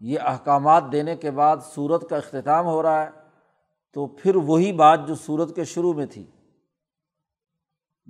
یہ 0.00 0.18
احکامات 0.20 0.84
دینے 0.92 1.16
کے 1.16 1.30
بعد 1.30 1.56
صورت 1.64 2.08
کا 2.10 2.16
اختتام 2.16 2.66
ہو 2.66 2.82
رہا 2.82 3.02
ہے، 3.04 3.10
تو 3.92 4.06
پھر 4.06 4.36
وہی 4.36 4.72
بات 4.72 5.06
جو 5.08 5.14
صورت 5.14 5.54
کے 5.54 5.64
شروع 5.64 5.92
میں 5.92 6.06
تھی، 6.06 6.24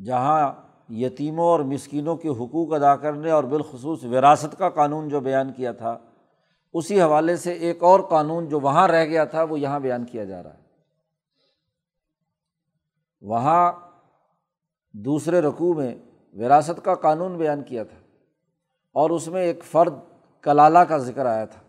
جہاں 0.04 0.52
یتیموں 0.88 1.44
اور 1.44 1.60
مسکینوں 1.60 2.16
کے 2.16 2.28
حقوق 2.28 2.72
ادا 2.72 2.96
کرنے 2.96 3.30
اور 3.30 3.44
بالخصوص 3.44 4.04
وراثت 4.04 4.58
کا 4.58 4.68
قانون 4.68 5.08
جو 5.08 5.20
بیان 5.20 5.52
کیا 5.52 5.72
تھا، 5.72 5.98
اسی 6.74 7.00
حوالے 7.02 7.36
سے 7.36 7.52
ایک 7.52 7.82
اور 7.82 8.00
قانون 8.00 8.48
جو 8.48 8.60
وہاں 8.60 8.88
رہ 8.88 9.04
گیا 9.04 9.24
تھا، 9.24 9.42
وہ 9.42 9.60
یہاں 9.60 9.80
بیان 9.80 10.04
کیا 10.04 10.24
جا 10.24 10.42
رہا 10.42 10.54
ہے۔ 10.54 10.58
وہاں 13.20 13.72
دوسرے 14.94 15.40
رقوع 15.40 15.74
میں 15.74 15.94
وراثت 16.34 16.84
کا 16.84 16.94
قانون 16.94 17.36
بیان 17.36 17.62
کیا 17.62 17.84
تھا 17.84 17.98
اور 18.92 19.10
اس 19.10 19.28
میں 19.28 19.42
ایک 19.42 19.64
فرد 19.64 19.94
کلالہ 20.42 20.78
کا 20.78 20.98
ذکر 20.98 21.26
آیا 21.26 21.44
تھا۔ 21.44 21.60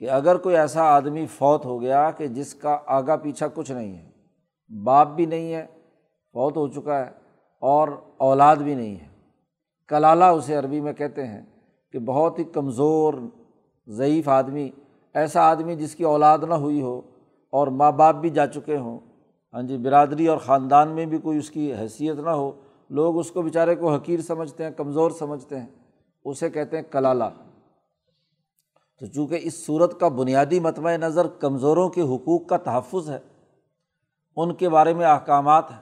کہ 0.00 0.10
اگر 0.10 0.36
کوئی 0.36 0.56
ایسا 0.56 0.82
آدمی 0.82 1.26
فوت 1.26 1.64
ہو 1.64 1.80
گیا 1.80 2.10
کہ 2.10 2.26
جس 2.26 2.54
کا 2.54 2.78
آگا 2.86 3.16
پیچھا 3.16 3.46
کچھ 3.54 3.72
نہیں 3.72 3.96
ہے، 3.96 4.10
باپ 4.84 5.08
بھی 5.08 5.26
نہیں 5.26 5.54
ہے، 5.54 5.66
فوت 6.34 6.56
ہو 6.56 6.68
چکا 6.68 6.98
ہے، 6.98 7.10
اور 7.62 7.88
اولاد 8.18 8.56
بھی 8.56 8.74
نہیں 8.74 8.96
ہے۔ 8.96 9.08
کلالہ 9.88 10.24
اسے 10.24 10.54
عربی 10.54 10.80
میں 10.80 10.92
کہتے 10.92 11.26
ہیں 11.26 11.42
کہ 11.92 11.98
بہت 11.98 12.38
ہی 12.38 12.44
کمزور، 12.44 13.14
ضعیف 13.86 14.28
آدمی، 14.28 14.70
ایسا 15.14 15.42
آدمی 15.42 15.76
جس 15.76 15.94
کی 15.94 16.04
اولاد 16.04 16.38
نہ 16.38 16.54
ہوئی 16.54 16.82
ہو 16.82 17.00
اور 17.52 17.66
ماں 17.66 17.92
باپ 17.92 18.14
بھی 18.14 18.30
جا 18.30 18.46
چکے 18.46 18.76
ہوں۔ 18.76 18.98
ہاں 19.54 19.62
جی 19.62 19.76
برادری 19.76 20.26
اور 20.26 20.38
خاندان 20.38 20.88
میں 20.88 21.06
بھی 21.06 21.18
کوئی 21.18 21.38
اس 21.38 21.50
کی 21.50 21.74
حیثیت 21.74 22.18
نہ 22.18 22.30
ہو۔ 22.30 22.52
لوگ 22.90 23.18
اس 23.18 23.30
کو 23.30 23.42
بیچارے 23.42 23.74
کو 23.74 23.94
حقیر 23.94 24.20
سمجھتے 24.20 24.64
ہیں، 24.64 24.70
کمزور 24.70 25.10
سمجھتے 25.10 25.58
ہیں، 25.58 25.66
اسے 26.24 26.50
کہتے 26.50 26.76
ہیں 26.76 26.84
کلالہ۔ 26.90 27.24
تو 29.00 29.06
چونکہ 29.06 29.38
اس 29.42 29.66
صورت 29.66 30.00
کا 30.00 30.08
بنیادی 30.08 30.60
متمع 30.60 30.96
نظر 30.96 31.26
کمزوروں 31.26 31.88
کے 31.88 32.00
حقوق 32.00 32.46
کا 32.46 32.56
تحفظ 32.56 33.10
ہے، 33.10 33.18
ان 34.36 34.54
کے 34.54 34.68
بارے 34.68 34.94
میں 34.94 35.06
احکامات 35.06 35.70
ہیں، 35.70 35.80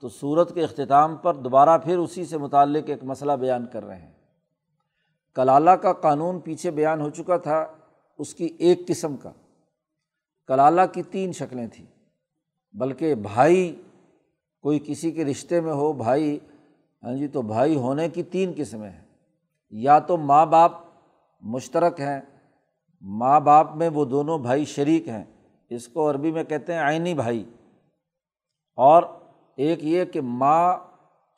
تو 0.00 0.08
صورت 0.08 0.54
کے 0.54 0.64
اختتام 0.64 1.16
پر 1.16 1.34
دوبارہ 1.34 1.78
پھر 1.78 1.98
اسی 1.98 2.24
سے 2.24 2.38
متعلق 2.38 2.84
ایک 2.86 3.04
مسئلہ 3.04 3.32
بیان 3.32 3.66
کر 3.66 3.84
رہے 3.84 3.96
ہیں۔ 3.96 4.12
کلالہ 5.34 5.70
کا 5.70 5.92
قانون 5.92 6.40
پیچھے 6.40 6.70
بیان 6.70 7.00
ہو 7.00 7.10
چکا 7.10 7.36
تھا 7.36 7.66
اس 8.18 8.34
کی 8.34 8.48
ایک 8.58 8.88
قسم 8.88 9.16
کا۔ 9.16 9.30
کلالہ 10.46 10.80
کی 10.92 11.02
تین 11.02 11.32
شکلیں 11.32 11.66
تھیں، 11.66 11.86
بلکہ 12.74 13.14
بھائی 13.14 13.82
کوئی 14.62 14.78
کسی 14.78 15.10
کے 15.10 15.24
رشتے 15.24 15.60
میں 15.60 15.72
ہو، 15.72 15.92
بھائی 15.92 16.38
ہاں 17.02 17.14
جی 17.14 17.28
تو 17.28 17.42
بھائی 17.42 17.76
ہونے 17.76 18.08
کی 18.08 18.22
تین 18.22 18.52
قسمیں 18.56 18.90
ہیں۔ 18.90 19.04
یا 19.70 19.98
تو 19.98 20.16
ماں 20.16 20.46
باپ 20.46 20.72
مشترک 21.42 22.00
ہیں 22.00 22.20
ماں 23.08 23.40
باپ 23.40 23.76
میں 23.76 23.88
وہ 23.88 24.04
دونوں 24.04 24.38
بھائی 24.38 24.64
شریک 24.64 25.08
ہیں۔ 25.08 25.24
اس 25.70 25.88
کو 25.88 26.10
عربی 26.10 26.32
میں 26.32 26.44
کہتے 26.44 26.72
ہیں 26.72 26.80
آئینی 26.80 27.14
بھائی۔ 27.14 27.50
اور 28.76 29.02
ایک 29.56 29.84
یہ 29.84 30.04
کہ 30.04 30.20
ماں 30.20 30.76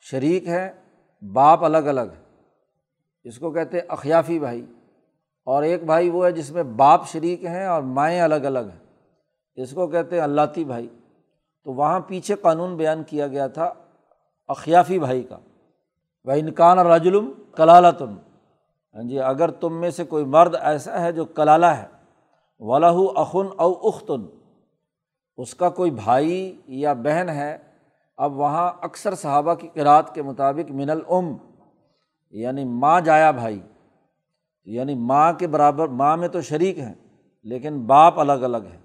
شریک 0.01 0.47
ہے 0.47 0.71
باپ 1.33 1.63
الگ 1.63 1.77
الگ 1.77 2.01
ہے 2.01 2.23
اس 3.23 3.39
کو 3.39 3.51
کہتے 3.51 3.79
ہیں 3.79 3.85
اخیافی 3.87 4.39
بھائی۔ 4.39 4.65
اور 5.45 5.63
ایک 5.63 5.83
بھائی 5.83 6.09
وہ 6.09 6.25
ہے 6.25 6.31
جس 6.31 6.51
میں 6.51 6.63
باپ 6.63 7.07
شریک 7.07 7.45
ہیں 7.45 7.65
اور 7.65 7.81
مائیں 7.81 8.21
الگ 8.21 8.35
الگ 8.35 8.59
ہیں۔ 8.59 9.11
اس 9.55 9.71
کو 9.71 9.87
کہتے 9.87 10.15
ہیں 10.15 10.23
اللہ 10.23 10.41
بھائی۔ 10.67 10.87
تو 11.63 11.73
وہاں 11.73 11.99
پیچھے 11.99 12.35
قانون 12.35 12.75
بیان 12.75 13.03
کیا 13.03 13.27
گیا 13.27 13.47
تھا 13.47 13.73
اخیافی 14.47 14.99
بھائی 14.99 15.23
کا۔ 15.23 15.37
وہ 16.23 16.31
انکان 16.31 16.79
رجلم 16.79 17.31
کلالتن۔ 17.55 18.28
ہاں 18.99 19.07
جی 19.07 19.19
اگر 19.19 19.51
تم 19.59 19.79
میں 19.81 19.89
سے 19.91 20.03
کوئی 20.05 20.25
مرد 20.25 20.55
ایسا 20.61 21.01
ہے 21.01 21.11
جو 21.11 21.25
کلالہ 21.25 21.65
ہے 21.65 21.85
ولاح 22.61 22.97
اخن 23.15 23.47
او 23.57 23.71
اختن 23.89 24.25
اس 25.37 25.53
کا 25.55 25.69
کوئی 25.77 25.91
بھائی 25.91 26.39
یا 26.79 26.93
بہن 26.93 27.29
ہے، 27.29 27.57
اب 28.17 28.39
وہاں 28.39 28.71
اکثر 28.81 29.15
صحابہ 29.15 29.53
کی 29.53 29.67
قرأت 29.73 30.13
کے 30.15 30.21
مطابق 30.21 30.71
من 30.71 30.89
العم 30.89 31.31
یعنی 32.33 32.65
ماں 32.81 32.99
جایا 33.01 33.31
بھائی 33.31 33.59
یعنی 34.67 34.95
ماں 35.11 35.31
کے 35.39 35.47
برابر، 35.47 35.87
ماں 36.01 36.15
میں 36.17 36.27
تو 36.27 36.41
شریک 36.41 36.79
ہیں، 36.79 36.93
لیکن 37.45 37.79
باپ 37.87 38.19
الگ 38.19 38.43
الگ 38.43 38.67
ہے 38.71 38.77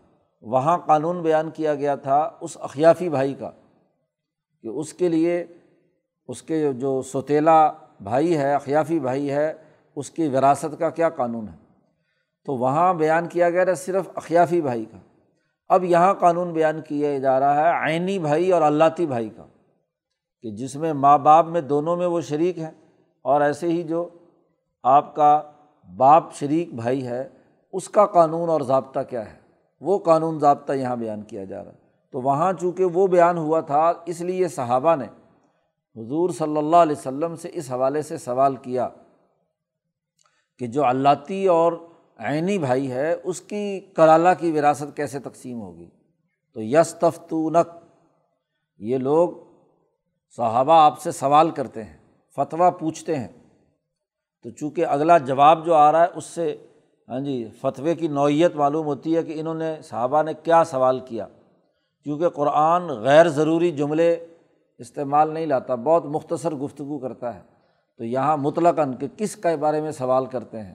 وہاں 0.43 0.79
قانون 0.87 1.23
بیان 1.23 1.51
کیا 1.51 1.75
گیا 1.75 1.95
تھا 2.07 2.21
اس 2.41 2.57
اخیافی 2.61 3.09
بھائی 3.09 3.35
کا، 3.35 3.51
کہ 4.65 4.69
اس 4.69 4.93
کے 4.93 5.09
لیے، 5.09 5.45
اس 6.29 6.43
کے 6.43 6.73
جو 6.73 7.01
سوتیلا 7.03 7.59
بھائی 8.03 8.37
ہے، 8.37 8.55
اخیافی 8.55 9.01
بھائی 9.01 9.31
ہے 9.31 9.53
اس 9.97 10.11
کی 10.11 10.29
وراثت 10.29 10.79
کا 10.79 10.91
کیا 10.91 11.09
قانون 11.09 11.49
ہے؟ 11.49 11.57
تو 12.47 12.57
وہاں 12.57 12.93
بیان 12.95 13.29
کیا 13.29 13.51
گیا 13.51 13.65
تھا 13.65 13.75
صرف 13.75 14.09
اخیافی 14.15 14.61
بھائی 14.61 14.85
کا۔ 14.85 14.99
اب 15.71 15.85
یہاں 15.85 16.15
قانون 16.15 16.53
بیان 16.53 16.81
کیا 16.81 17.19
جا 17.19 17.39
رہا 17.41 17.61
ہے 17.61 17.71
عینی 17.85 18.19
بھائی 18.19 18.51
اور 18.53 18.63
اللہتی 18.63 19.07
بھائی 19.07 19.29
کا، 19.29 19.45
کہ 20.45 20.51
جس 20.51 20.77
میں 20.77 20.93
ماں 20.93 21.19
باپ 21.19 21.47
میں 21.47 21.61
دونوں 21.61 21.97
میں 21.97 22.07
وہ 22.07 22.21
شریک 22.21 22.59
ہیں 22.59 22.71
اور 23.25 23.41
ایسے 23.41 23.69
ہی 23.69 23.83
جو 23.83 24.09
آپ 24.85 25.15
کا 25.15 25.43
باپ 25.89 26.33
شریک 26.35 26.75
بھائی 26.75 27.07
ہے، 27.07 27.29
اس 27.73 27.89
کا 27.89 28.07
قانون 28.07 28.49
اور 28.49 28.61
ضابطہ 28.61 29.01
کیا 29.09 29.25
ہے؟ 29.33 29.39
وہ 29.81 29.99
قانون 29.99 30.39
ضابطہ 30.39 30.73
یہاں 30.73 30.97
بیان 30.97 31.23
کیا 31.23 31.45
جا 31.45 31.65
رہا 31.65 31.73
ہے۔ 31.73 31.79
تو 32.15 32.21
وہاں 32.21 32.53
چونکہ 32.53 32.85
وہ 32.85 33.07
بیان 33.07 33.39
ہوا 33.39 33.61
تھا، 33.61 33.93
اس 34.07 34.21
لیے 34.21 34.49
صحابہ 34.49 34.95
نے 34.97 35.07
حضور 35.97 36.31
صلی 36.31 36.57
اللہ 36.57 36.77
علیہ 36.77 36.97
وسلم 36.99 37.37
سے 37.37 37.49
اس 37.53 37.71
حوالے 37.71 38.03
سے 38.03 38.19
سوال 38.19 38.57
کیا۔ 38.57 38.89
کہ 40.59 40.67
جو 40.67 40.85
اللہ 40.85 41.49
اور 41.49 41.73
عینی 42.19 42.59
بھائی 42.59 42.91
ہے، 42.91 43.17
اس 43.25 43.41
کی 43.41 43.81
کلالہ 43.81 44.29
کی 44.39 44.51
وراثت 44.51 44.97
کیسے 44.97 45.19
تقسیم 45.19 45.61
ہوگی؟ 45.61 45.91
تو 46.55 46.63
یس 46.63 46.95
تفتونک 46.95 47.67
یہ 48.79 48.99
لوگ 48.99 49.29
صحابہ 50.37 50.73
آپ 50.73 51.01
سے 51.01 51.13
سوال 51.13 51.51
کرتے 51.51 51.85
ہیں، 51.85 51.97
فتویٰ 52.37 52.71
پوچھتے 52.79 53.19
ہیں۔ 53.19 53.29
تو 54.43 54.51
چونکہ 54.51 54.87
اگلا 54.87 55.19
جواب 55.19 55.67
جو 55.67 55.75
آ 55.75 55.93
رہا 55.93 56.03
ہے، 56.03 56.07
اس 56.15 56.25
سے 56.25 56.57
ہاں 57.09 57.21
جی 57.21 57.49
فتوے 57.61 57.95
کی 57.95 58.09
نوعیت 58.09 58.55
معلوم 58.55 58.87
ہوتی 58.87 59.17
ہے 59.17 59.23
کہ 59.23 59.41
انہوں 59.41 59.55
نے، 59.55 59.77
صحابہ 59.83 60.23
نے 60.23 60.33
کیا 60.43 60.65
سوال 60.65 61.01
کیا۔ 61.01 61.27
کیونکہ 62.05 62.29
قرآن 62.29 62.87
غیر 62.87 63.29
ضروری 63.29 63.73
جملے 63.73 64.27
استعمال 64.79 65.31
نہیں 65.31 65.47
لاتا، 65.47 65.75
بہت 65.75 66.05
مختصر 66.05 66.55
گفتگو 66.55 66.99
کرتا 66.99 67.35
ہے۔ 67.35 67.54
تو 67.99 68.05
یہاں 68.05 68.37
مطلق 68.37 68.81
کہ 69.01 69.07
کس 69.17 69.37
کے 69.37 69.57
بارے 69.57 69.81
میں 69.81 69.91
سوال 69.91 70.27
کرتے 70.27 70.63
ہیں؟ 70.63 70.75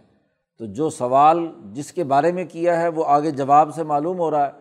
تو 0.57 0.65
جو 0.65 0.89
سوال 0.89 1.47
جس 1.65 1.91
کے 1.91 2.03
بارے 2.03 2.31
میں 2.31 2.45
کیا 2.45 2.81
ہے 2.81 2.87
وہ 2.87 3.03
آگے 3.07 3.31
جواب 3.31 3.75
سے 3.75 3.83
معلوم 3.83 4.19
ہو 4.19 4.31
رہا 4.31 4.47
ہے۔ 4.47 4.51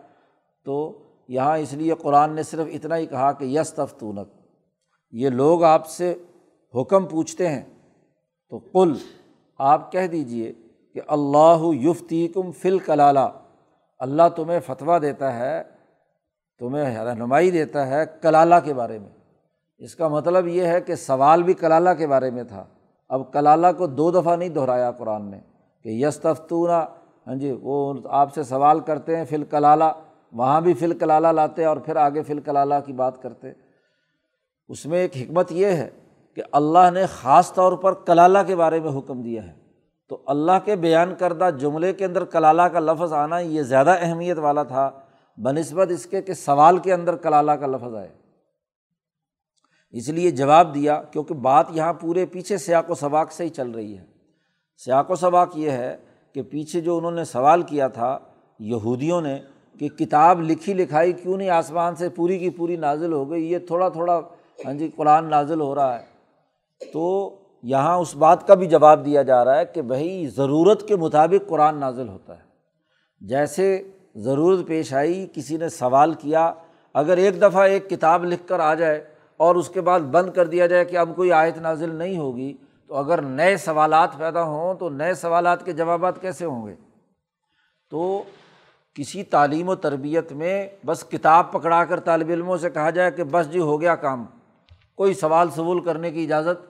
تو 0.65 1.03
یہاں 1.27 1.57
اس 1.57 1.73
لیے 1.73 1.93
قرآن 2.01 2.35
نے 2.35 2.43
صرف 2.43 2.67
اتنا 2.73 2.97
ہی 2.97 3.05
کہا 3.05 3.31
کہ 3.31 3.45
یس 3.45 3.73
تفتونک 3.73 4.27
یہ 5.11 5.29
لوگ 5.29 5.63
آپ 5.63 5.87
سے 5.87 6.15
حکم 6.81 7.05
پوچھتے 7.05 7.47
ہیں۔ 7.47 7.61
تو 8.49 8.59
کل 8.59 8.93
آپ 9.57 9.91
کہہ 9.91 10.07
دیجیے 10.07 10.53
کہ 10.93 11.01
اللہ 11.07 11.57
یفتی 11.61 12.27
کم 12.27 12.51
فل 12.51 12.79
کلالہ 12.79 13.29
اللہ 13.99 14.29
تمہیں 14.35 14.59
فتویٰ 14.59 15.01
دیتا 15.01 15.39
ہے، 15.39 15.63
تمہیں 16.59 16.97
رہنمائی 16.97 17.51
دیتا 17.51 17.87
ہے 17.87 18.03
کلالہ 18.21 18.55
کے 18.63 18.73
بارے 18.73 18.99
میں۔ 18.99 19.18
اس 19.79 19.95
کا 19.95 20.07
مطلب 20.07 20.47
یہ 20.47 20.65
ہے 20.65 20.81
کہ 20.81 20.95
سوال 20.95 21.43
بھی 21.43 21.53
کلالہ 21.53 21.89
کے 21.97 22.07
بارے 22.07 22.29
میں 22.29 22.43
تھا۔ 22.43 22.63
اب 23.09 23.33
کلالہ 23.33 23.67
کو 23.77 23.87
دو 23.87 24.11
دفعہ 24.11 24.35
نہیں 24.35 24.49
دہرایا 24.49 24.91
قرآن 24.91 25.31
نے 25.31 25.39
کہ 25.83 25.89
یس 25.89 26.19
تفتونہ 26.19 26.85
ہاں 27.27 27.35
جی 27.35 27.57
وہ 27.61 27.93
آپ 28.09 28.33
سے 28.33 28.43
سوال 28.43 28.79
کرتے 28.79 29.17
ہیں 29.17 29.25
فل 29.25 29.43
کلالہ 29.43 29.83
وہاں 30.33 30.61
بھی 30.61 30.73
فل 30.73 30.97
کلالہ 30.97 31.27
لاتے 31.27 31.65
اور 31.65 31.77
پھر 31.77 31.95
آگے 31.95 32.23
فل 32.23 32.39
کلالہ 32.39 32.75
کی 32.85 32.93
بات 32.93 33.21
کرتے۔ 33.21 33.51
اس 34.67 34.85
میں 34.85 34.99
ایک 34.99 35.17
حکمت 35.17 35.51
یہ 35.51 35.65
ہے 35.65 35.89
کہ 36.35 36.41
اللہ 36.51 36.91
نے 36.93 37.05
خاص 37.05 37.53
طور 37.53 37.73
پر 37.73 37.93
کلالہ 37.93 38.39
کے 38.47 38.55
بارے 38.55 38.79
میں 38.79 38.97
حکم 38.97 39.21
دیا 39.21 39.43
ہے۔ 39.43 39.53
تو 40.09 40.21
اللہ 40.27 40.51
کے 40.65 40.75
بیان 40.75 41.15
کردہ 41.15 41.49
جملے 41.59 41.93
کے 41.93 42.05
اندر 42.05 42.25
کلالہ 42.25 42.61
کا 42.61 42.79
لفظ 42.79 43.13
آنا 43.13 43.39
یہ 43.39 43.61
زیادہ 43.61 43.95
اہمیت 43.99 44.37
والا 44.37 44.63
تھا 44.63 44.91
بہ 45.37 45.51
نسبت 45.51 45.91
اس 45.91 46.05
کے 46.05 46.21
کہ 46.21 46.33
سوال 46.33 46.77
کے 46.77 46.93
اندر 46.93 47.15
کلالہ 47.15 47.51
کا 47.51 47.67
لفظ 47.67 47.95
آئے۔ 47.95 48.18
اس 49.91 50.09
لیے 50.09 50.31
جواب 50.31 50.75
دیا 50.75 51.01
کیونکہ 51.01 51.33
بات 51.33 51.67
یہاں 51.69 51.93
پورے 51.93 52.25
پیچھے 52.25 52.57
سیاق 52.57 52.91
و 52.91 52.95
سباق 52.95 53.31
سے 53.31 53.43
ہی 53.43 53.49
چل 53.49 53.71
رہی 53.71 53.97
ہے۔ 53.97 54.05
سیاق 54.77 55.11
و 55.11 55.15
سباق 55.15 55.57
یہ 55.57 55.71
ہے 55.71 55.97
کہ 56.33 56.41
پیچھے 56.41 56.81
جو 56.81 56.97
انہوں 56.97 57.11
نے 57.11 57.23
سوال 57.23 57.61
کیا 57.61 57.87
تھا، 57.87 58.19
یہودیوں 58.59 59.21
نے 59.21 59.39
کہ 59.79 59.87
کتاب 59.89 60.41
لکھی 60.41 60.73
لکھائی 60.73 61.13
کیوں 61.13 61.37
نہیں، 61.37 61.49
آسمان 61.49 61.95
سے 61.95 62.09
پوری 62.09 62.39
کی 62.39 62.49
پوری 62.49 62.75
نازل 62.75 63.13
ہو 63.13 63.31
گئی، 63.31 63.51
یہ 63.51 63.57
تھوڑا 63.57 63.89
تھوڑا 63.89 64.21
ہاں 64.65 64.73
جی 64.73 64.89
قرآن 64.95 65.29
نازل 65.29 65.61
ہو 65.61 65.75
رہا 65.75 65.99
ہے۔ 65.99 66.05
تو 66.93 67.35
یہاں 67.63 67.97
اس 67.97 68.15
بات 68.15 68.47
کا 68.47 68.53
بھی 68.53 68.67
جواب 68.67 69.05
دیا 69.05 69.21
جا 69.21 69.45
رہا 69.45 69.59
ہے 69.59 69.65
کہ 69.65 69.81
بھائی 69.81 70.27
ضرورت 70.27 70.87
کے 70.87 70.95
مطابق 70.95 71.49
قرآن 71.49 71.79
نازل 71.79 72.09
ہوتا 72.09 72.37
ہے۔ 72.37 72.43
جیسے 73.21 73.83
ضرورت 74.15 74.67
پیش 74.67 74.93
آئی، 74.93 75.27
کسی 75.33 75.57
نے 75.57 75.69
سوال 75.69 76.13
کیا، 76.13 76.53
اگر 76.93 77.17
ایک 77.17 77.41
دفعہ 77.41 77.63
ایک 77.63 77.89
کتاب 77.89 78.25
لکھ 78.25 78.47
کر 78.47 78.59
آ 78.59 78.73
جائے 78.73 79.18
اور 79.39 79.55
اس 79.55 79.69
کے 79.69 79.81
بعد 79.81 79.99
بند 80.11 80.29
کر 80.29 80.47
دیا 80.47 80.67
جائے 80.67 80.85
کہ 80.85 80.97
اب 80.97 81.09
کوئی 81.15 81.31
آیت 81.31 81.57
نازل 81.57 81.95
نہیں 81.95 82.17
ہوگی، 82.17 82.53
تو 82.89 82.95
اگر 82.95 83.21
نئے 83.21 83.55
سوالات 83.57 84.17
پیدا 84.17 84.43
ہوں 84.43 84.73
تو 84.73 84.89
نئے 84.89 85.13
سوالات 85.13 85.65
کے 85.65 85.71
جوابات 85.71 86.21
کیسے 86.21 86.45
ہوں 86.45 86.65
گے؟ 86.67 86.75
تو 87.91 88.23
کسی 88.95 89.23
تعلیم 89.23 89.69
و 89.69 89.75
تربیت 89.75 90.31
میں 90.31 90.67
بس 90.85 91.03
کتاب 91.03 91.51
پکڑا 91.51 91.83
کر 91.85 91.99
طالب 91.99 92.29
علموں 92.29 92.57
سے 92.57 92.69
کہا 92.69 92.89
جائے 92.89 93.11
کہ 93.11 93.23
بس 93.23 93.51
جی 93.51 93.59
ہو 93.59 93.79
گیا 93.81 93.95
کام، 93.95 94.25
کوئی 94.95 95.13
سوال 95.13 95.49
سبول 95.49 95.83
کرنے 95.83 96.11
کی 96.11 96.23
اجازت 96.23 96.65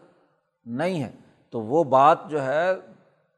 نہیں 0.66 1.04
ہے۔ 1.04 1.10
تو 1.54 1.62
وہ 1.62 1.84
بات 1.84 2.30
جو 2.30 2.44
ہے 2.44 2.74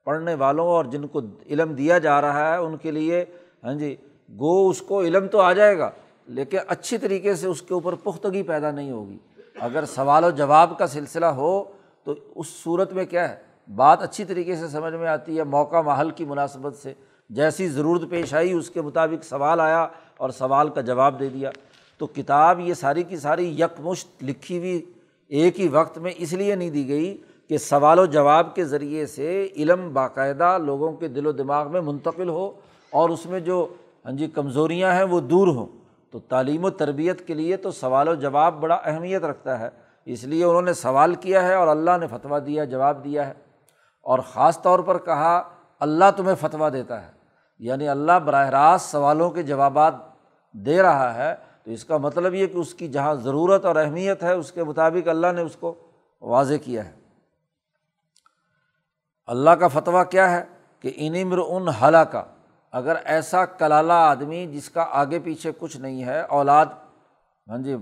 پڑھنے 0.08 0.34
والوں 0.34 0.68
اور 0.68 0.86
جن 0.86 1.08
کو 1.08 1.22
علم 1.46 1.74
دیا 1.74 1.98
جا 1.98 2.20
رہا 2.22 2.52
ہے 2.52 2.58
ان 2.58 2.78
کے 2.78 2.92
لیے 2.92 3.24
ہاں 3.64 3.74
جی 3.74 3.96
گو 4.30 4.70
اس 4.70 4.82
کو 4.82 5.02
علم 5.02 5.28
تو 5.28 5.40
آ 5.40 5.52
جائے 5.54 5.78
گا، 5.78 5.90
لیکن 6.28 6.58
اچھی 6.68 6.98
طریقے 6.98 7.36
سے 7.36 7.48
اس 7.48 7.62
کے 7.62 7.74
اوپر 7.74 7.96
پختگی 7.96 8.42
پیدا 8.44 8.72
نہیں 8.72 8.92
ہوگی۔ 8.92 9.18
اگر 9.62 9.86
سوال 9.86 10.24
و 10.24 10.30
جواب 10.30 10.78
کا 10.78 10.88
سلسلہ 10.88 11.26
ہو 11.26 11.64
تو 12.04 12.14
اس 12.36 12.48
صورت 12.64 12.94
میں 12.94 13.06
کیا 13.06 13.30
ہے؟ 13.30 13.36
بات 13.76 14.02
اچھی 14.02 14.26
طریقے 14.26 14.56
سے 14.56 14.68
سمجھ 14.68 14.94
میں 14.94 15.08
آتی 15.08 15.38
ہے، 15.38 15.44
موقع 15.44 15.82
محل 15.82 16.10
کی 16.10 16.26
مناسبت 16.26 16.76
سے 16.76 16.94
جیسی 17.30 17.68
ضرورت 17.68 18.10
پیش 18.10 18.34
آئی، 18.34 18.54
اس 18.54 18.70
کے 18.70 18.82
مطابق 18.82 19.24
سوال 19.24 19.60
آیا 19.60 19.88
اور 20.18 20.30
سوال 20.30 20.70
کا 20.70 20.82
جواب 20.82 21.20
دے 21.20 21.30
دیا۔ 21.30 21.52
تو 21.98 22.08
کتاب 22.08 22.60
یہ 22.60 22.74
ساری 22.74 23.04
کی 23.04 23.18
ساری 23.18 23.62
یکمشت 23.62 24.24
لکھی 24.24 24.58
ہوئی 24.58 24.82
ایک 25.28 25.60
ہی 25.60 25.68
وقت 25.68 25.98
میں 25.98 26.12
اس 26.18 26.34
لیے 26.34 26.56
نہیں 26.56 26.70
دی 26.70 26.88
گئی 26.88 27.18
کہ 27.48 27.58
سوال 27.58 28.00
و 28.00 28.06
جواب 28.06 28.56
کے 28.56 28.66
ذریعے 28.66 29.06
سے 29.06 29.48
علم 29.56 29.94
باقاعدہ 29.94 30.58
لوگوں 30.58 30.92
کے 30.92 31.08
دل 31.08 31.28
و 31.28 31.32
دماغ 31.32 31.72
میں 31.72 31.82
منتقل 31.82 32.30
ہو 32.30 32.52
اور 32.90 33.10
اس 33.10 33.26
میں 33.26 33.40
جو 33.40 33.68
ہاں 34.06 34.12
جی 34.12 34.28
کمزوریاں 34.28 34.94
ہیں 34.94 35.04
وہ 35.04 35.20
دور 35.20 35.48
ہوں۔ 35.48 35.66
تو 36.12 36.20
تعلیم 36.20 36.66
و 36.66 36.70
تربیت 36.70 37.28
کے 37.28 37.34
لیے 37.34 37.58
تو 37.58 37.72
سوال 37.72 38.08
و 38.08 38.16
جواب 38.16 38.54
بڑا 38.54 38.76
اہمیت 38.76 39.24
رکھتا 39.24 39.60
ہے۔ 39.60 39.70
اس 40.06 40.24
لیے 40.24 40.44
انہوں 40.44 40.62
نے 40.62 40.74
سوال 40.74 41.16
کیا 41.16 41.44
ہے 41.44 41.54
اور 41.54 41.68
اللہ 41.68 41.92
نے 42.00 42.08
فتویٰ 42.08 42.46
دیا، 42.46 42.64
جواب 42.64 43.04
دیا 43.04 43.28
ہے۔ 43.28 43.34
اور 44.02 44.20
خاص 44.20 44.62
طور 44.62 44.80
پر 44.80 44.98
کہا، 44.98 45.50
اللہ 45.80 46.06
تمہیں 46.18 46.36
فتویٰ 46.42 46.74
دیتا 46.74 47.06
ہے۔ 47.06 47.12
یعنی 47.60 47.88
اللہ 47.88 48.20
براہ 48.26 48.50
راست 48.50 48.92
سوالوں 48.92 49.32
کے 49.32 49.44
جوابات 49.44 49.94
دے 50.52 50.82
رہا 50.82 51.14
ہے۔ 51.14 51.36
تو 51.64 51.72
اس 51.72 51.86
کا 51.86 51.98
مطلب 51.98 52.34
یہ 52.34 52.48
کہ 52.48 52.58
اس 52.58 52.74
کی 52.74 52.88
جہاں 52.88 53.14
ضرورت 53.14 53.66
اور 53.66 53.76
اہمیت 53.76 54.24
ہے، 54.24 54.34
اس 54.34 54.52
کے 54.52 54.64
مطابق 54.64 55.08
اللہ 55.08 55.28
نے 55.36 55.42
اس 55.42 55.56
کو 55.56 55.76
واضح 56.22 56.54
کیا 56.64 56.86
ہے۔ 56.86 56.92
اللہ 59.26 59.50
کا 59.50 59.68
فتویٰ 59.68 60.04
کیا 60.10 60.32
ہے 60.32 60.44
کہ 60.80 60.92
انمر 60.96 61.38
ان 61.38 61.68
حلا 61.68 62.04
کا 62.04 62.24
اگر 62.74 62.96
ایسا 63.04 63.46
کلالہ 63.46 63.94
آدمی 63.94 64.48
جس 64.48 64.70
کا 64.70 64.86
آگے 64.92 65.20
پیچھے 65.20 65.52
کچھ 65.60 65.78
نہیں 65.78 66.04
ہے، 66.04 66.22
اولاد 66.22 66.66
ہاں 67.50 67.58
جی 67.58 67.76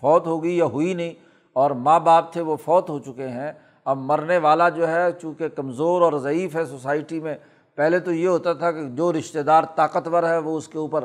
فوت 0.00 0.26
ہوگی 0.26 0.56
یا 0.58 0.64
ہوئی 0.64 0.94
نہیں 0.94 1.14
اور 1.52 1.70
ماں 1.70 2.00
باپ 2.00 2.32
تھے، 2.32 2.40
وہ 2.40 2.56
فوت 2.56 2.90
ہو 2.90 2.98
چکے 2.98 3.28
ہیں۔ 3.28 3.52
اب 3.84 3.98
مرنے 3.98 4.38
والا 4.38 4.68
جو 4.68 4.88
ہے، 4.88 5.12
چونکہ 5.12 5.48
کمزور 5.48 6.02
اور 6.02 6.12
ضعیف 6.12 6.56
ہے 6.56 6.64
سوسائٹی 6.64 7.20
میں، 7.20 7.34
پہلے 7.74 7.98
تو 7.98 8.12
یہ 8.12 8.28
ہوتا 8.28 8.52
تھا 8.52 8.72
کہ 8.72 8.88
جو 8.88 9.12
رشتہ 9.12 9.38
دار 9.38 9.64
طاقتور 9.74 10.22
ہے، 10.22 10.38
وہ 10.38 10.56
اس 10.56 10.68
کے 10.68 10.78
اوپر 10.78 11.04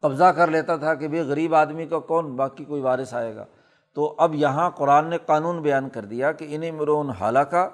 قبضہ 0.00 0.24
کر 0.24 0.46
لیتا 0.46 0.76
تھا 0.76 0.94
کہ 0.94 1.08
بھائی 1.08 1.22
غریب 1.22 1.54
آدمی 1.54 1.86
کا 1.86 1.98
کون، 1.98 2.36
باقی 2.36 2.64
کوئی 2.64 2.82
وارث 2.82 3.14
آئے 3.14 3.36
گا۔ 3.36 3.44
تو 3.94 4.14
اب 4.18 4.34
یہاں 4.34 4.70
قرآن 4.70 5.06
نے 5.06 5.18
قانون 5.26 5.62
بیان 5.62 5.88
کر 5.88 6.04
دیا 6.04 6.32
کہ 6.32 6.46
انہیں 6.48 6.72
مرون 6.72 7.10
حالانکہ 7.10 7.68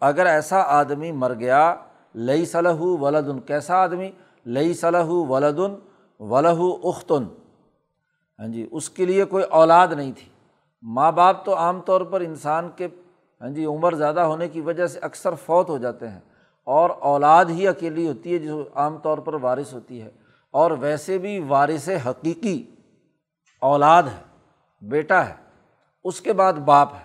اگر 0.00 0.26
ایسا 0.26 0.60
آدمی 0.60 1.12
مر 1.12 1.34
گیا 1.34 1.74
لئی 2.16 2.44
صلاح 2.44 2.80
ولادن 3.00 3.40
کیسا 3.40 3.76
آدمی؟ 3.76 4.10
لئی 4.46 4.74
صلاح 4.74 5.08
ولادن 5.28 5.74
ولہ 6.20 6.60
اختن 6.82 7.24
ہاں 8.38 8.46
جی 8.48 8.66
اس 8.70 8.88
کے 8.90 9.04
لیے 9.04 9.24
کوئی 9.24 9.44
اولاد 9.44 9.88
نہیں 9.88 10.12
تھی. 10.16 10.28
ماں 10.82 11.12
باپ 11.12 11.44
تو 11.44 11.56
عام 11.56 11.80
طور 11.80 12.00
پر 12.00 12.20
انسان 12.20 12.68
کے 12.76 12.88
ہاں 13.40 13.48
جی 13.48 13.64
عمر 13.64 13.94
زیادہ 13.94 14.20
ہونے 14.20 14.48
کی 14.48 14.60
وجہ 14.60 14.86
سے 14.86 14.98
اکثر 14.98 15.34
فوت 15.34 15.68
ہو 15.68 15.78
جاتے 15.78 16.08
ہیں 16.08 16.20
اور 16.66 16.90
اولاد 16.90 17.44
ہی 17.44 17.68
اکیلی 17.68 18.08
ہوتی 18.08 18.32
ہے، 18.32 18.38
جو 18.38 18.64
عام 18.74 18.98
طور 18.98 19.18
پر 19.18 19.34
وارث 19.34 19.72
ہوتی 19.74 20.00
ہے. 20.02 20.10
اور 20.50 20.70
ویسے 20.70 21.18
بھی 21.18 21.38
وارث 21.40 21.88
حقیقی 22.06 22.62
اولاد 23.62 24.02
ہے، 24.02 24.22
بیٹا 24.82 25.26
ہے، 25.28 25.34
اس 26.04 26.20
کے 26.20 26.32
بعد 26.32 26.52
باپ 26.52 26.94
ہے. 26.94 27.04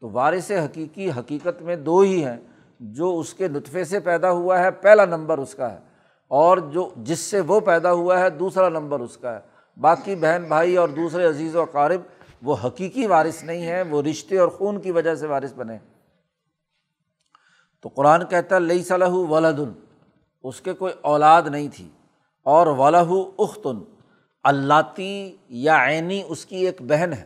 تو 0.00 0.10
وارث 0.10 0.50
حقیقی 0.50 1.10
حقیقت 1.10 1.62
میں 1.62 1.76
دو 1.76 2.00
ہی 2.00 2.24
ہیں 2.24 2.36
جو 2.80 3.18
اس 3.18 3.34
کے 3.34 3.48
نطفے 3.48 3.84
سے 3.84 4.00
پیدا 4.00 4.30
ہوا 4.30 4.58
ہے، 4.58 4.70
پہلا 4.70 5.04
نمبر 5.04 5.38
اس 5.38 5.54
کا 5.54 5.72
ہے۔ 5.72 5.78
اور 6.28 6.58
جو 6.58 6.92
جس 6.96 7.18
سے 7.18 7.40
وہ 7.40 7.60
پیدا 7.60 7.92
ہوا 7.92 8.20
ہے، 8.20 8.30
دوسرا 8.30 8.68
نمبر 8.68 9.00
اس 9.00 9.16
کا 9.16 9.34
ہے۔ 9.34 9.40
باقی 9.80 10.14
بہن 10.14 10.44
بھائی 10.48 10.76
اور 10.76 10.88
دوسرے 10.88 11.26
عزیز 11.26 11.56
و 11.56 11.62
اقارب 11.62 12.00
وہ 12.42 12.56
حقیقی 12.64 13.06
وارث 13.06 13.44
نہیں 13.44 13.62
ہیں، 13.62 13.82
وہ 13.82 14.02
رشتے 14.02 14.38
اور 14.38 14.48
خون 14.48 14.80
کی 14.80 14.90
وجہ 14.90 15.14
سے 15.14 15.26
وارث 15.26 15.52
بنے۔ 15.52 15.78
تو 17.80 17.88
قرآن 17.88 18.26
کہتا 18.26 18.54
ہے 18.54 18.60
لئی 18.60 18.84
صلاح 18.84 19.10
ولادن 19.10 19.72
اس 20.42 20.60
کے 20.60 20.72
کوئی 20.72 20.92
اولاد 21.02 21.42
نہیں 21.42 21.68
تھی۔ 21.74 21.88
اور 22.42 22.66
ولہ 22.66 23.12
اختن۔ 23.38 23.78
اللہ 24.42 25.00
یا 25.48 25.88
عینی 25.88 26.22
اس 26.28 26.46
کی 26.46 26.56
ایک 26.56 26.82
بہن 26.82 27.12
ہے۔ 27.12 27.24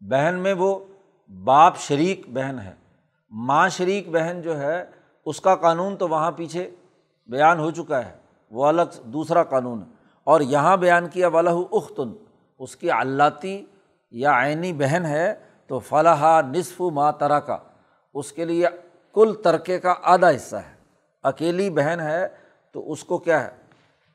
بہن 0.00 0.34
میں 0.34 0.52
وہ 0.52 0.78
باپ 1.44 1.76
شریک 1.78 2.20
بہن 2.28 2.58
ہے۔ 2.58 2.74
ماں 3.30 3.68
شریک 3.68 4.08
بہن 4.08 4.42
جو 4.42 4.58
ہے، 4.58 4.84
اس 5.24 5.40
کا 5.40 5.54
قانون 5.54 5.96
تو 5.96 6.08
وہاں 6.08 6.30
پیچھے 6.30 6.70
بیان 7.26 7.60
ہو 7.60 7.70
چکا 7.70 8.04
ہے۔ 8.06 8.16
وہ 8.50 8.66
الگ 8.66 9.00
دوسرا 9.04 9.42
قانون۔ 9.42 9.82
ہے 9.82 9.86
اور 10.24 10.40
یہاں 10.40 10.76
بیان 10.76 11.08
کیا 11.08 11.28
ولہ 11.28 11.50
اختن 11.72 12.12
اس 12.58 12.76
کی 12.76 12.90
اللہ 12.90 13.38
یا 14.10 14.44
عینی 14.44 14.72
بہن 14.72 15.04
ہے، 15.06 15.34
تو 15.66 15.78
فلاح 15.78 16.40
نصف 16.40 16.80
ماں 16.80 17.12
ترا 17.12 17.40
کا 17.40 17.58
اس 18.14 18.32
کے 18.32 18.44
لیے 18.44 18.66
کل 19.14 19.34
ترکے 19.44 19.78
کا 19.78 19.94
آدھا 20.02 20.30
حصہ 20.30 20.56
ہے۔ 20.56 20.74
اکیلی 21.22 21.70
بہن 21.70 22.00
ہے، 22.00 22.28
تو 22.72 22.92
اس 22.92 23.04
کو 23.04 23.18
کیا 23.18 23.44
ہے؟ 23.44 23.50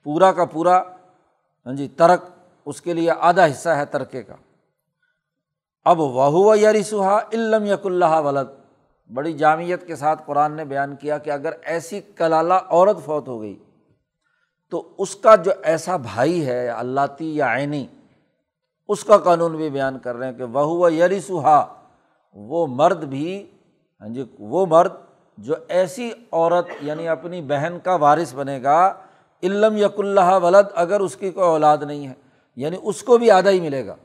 پورا 0.04 0.32
کا 0.32 0.46
پورا 0.46 0.82
ہاں 1.66 1.74
جی 1.74 1.88
ترک 1.88 2.24
اس 2.66 2.82
کے 2.82 2.94
لیے 2.94 3.12
آدھا 3.20 3.46
حصہ 3.46 3.70
ہے 3.70 3.86
ترکے 3.86 4.24
کا۔ 4.24 4.36
اب 5.86 6.00
وہ 6.00 6.60
یری 6.60 6.84
سہا 6.84 7.20
علم 7.34 7.66
یق 7.66 7.86
اللہ 7.86 8.20
ولد۔ 8.20 8.63
بڑی 9.10 9.34
جامعت 9.34 9.86
کے 9.88 9.96
ساتھ 9.96 10.22
قرآن 10.26 10.52
نے 10.52 10.66
بیان 10.66 10.96
کیا 10.96 11.18
کہ 11.18 11.30
اگر 11.32 11.54
ایسی 11.62 12.00
کلالہ 12.16 12.54
عورت 12.54 13.04
فوت 13.06 13.28
ہو 13.28 13.42
گئی 13.42 13.56
تو 14.72 14.84
اس 14.98 15.16
کا 15.16 15.36
جو 15.36 15.52
ایسا 15.64 15.98
بھائی 15.98 16.46
ہے 16.46 16.68
اللہ 16.70 17.20
یا 17.20 17.54
عینی، 17.56 17.86
اس 18.90 19.04
کا 19.04 19.18
قانون 19.18 19.56
بھی 19.56 19.70
بیان 19.70 20.00
کر 20.00 20.16
رہے 20.16 20.28
ہیں 20.28 20.38
کہ 20.38 20.44
وہ 20.44 20.94
یری 20.94 21.20
سہا 21.20 21.66
وہ 22.36 22.66
مرد 22.68 23.04
بھی 23.04 23.28
ہاں 24.02 24.10
جی 24.10 24.24
وہ 24.40 24.66
مرد 24.66 24.94
جو 25.38 25.56
ایسی 25.68 26.10
عورت 26.32 26.68
یعنی 26.82 27.08
اپنی 27.08 27.42
بہن 27.42 27.78
کا 27.84 27.96
وارث 27.96 28.34
بنے 28.34 28.62
گا 28.64 28.94
علم 29.44 29.78
یق 29.78 30.00
اللہ 30.00 30.38
ولد، 30.44 30.68
اگر 30.76 31.00
اس 31.00 31.16
کی 31.16 31.32
کوئی 31.32 31.48
اولاد 31.48 31.78
نہیں 31.78 32.08
ہے 32.08 32.14
یعنی 32.56 32.78
اس 32.82 33.02
کو 33.04 33.18
بھی 33.18 33.32
آدھا 33.32 33.50
ہی 33.50 33.60
ملے 33.60 33.86
گا۔ 33.88 33.96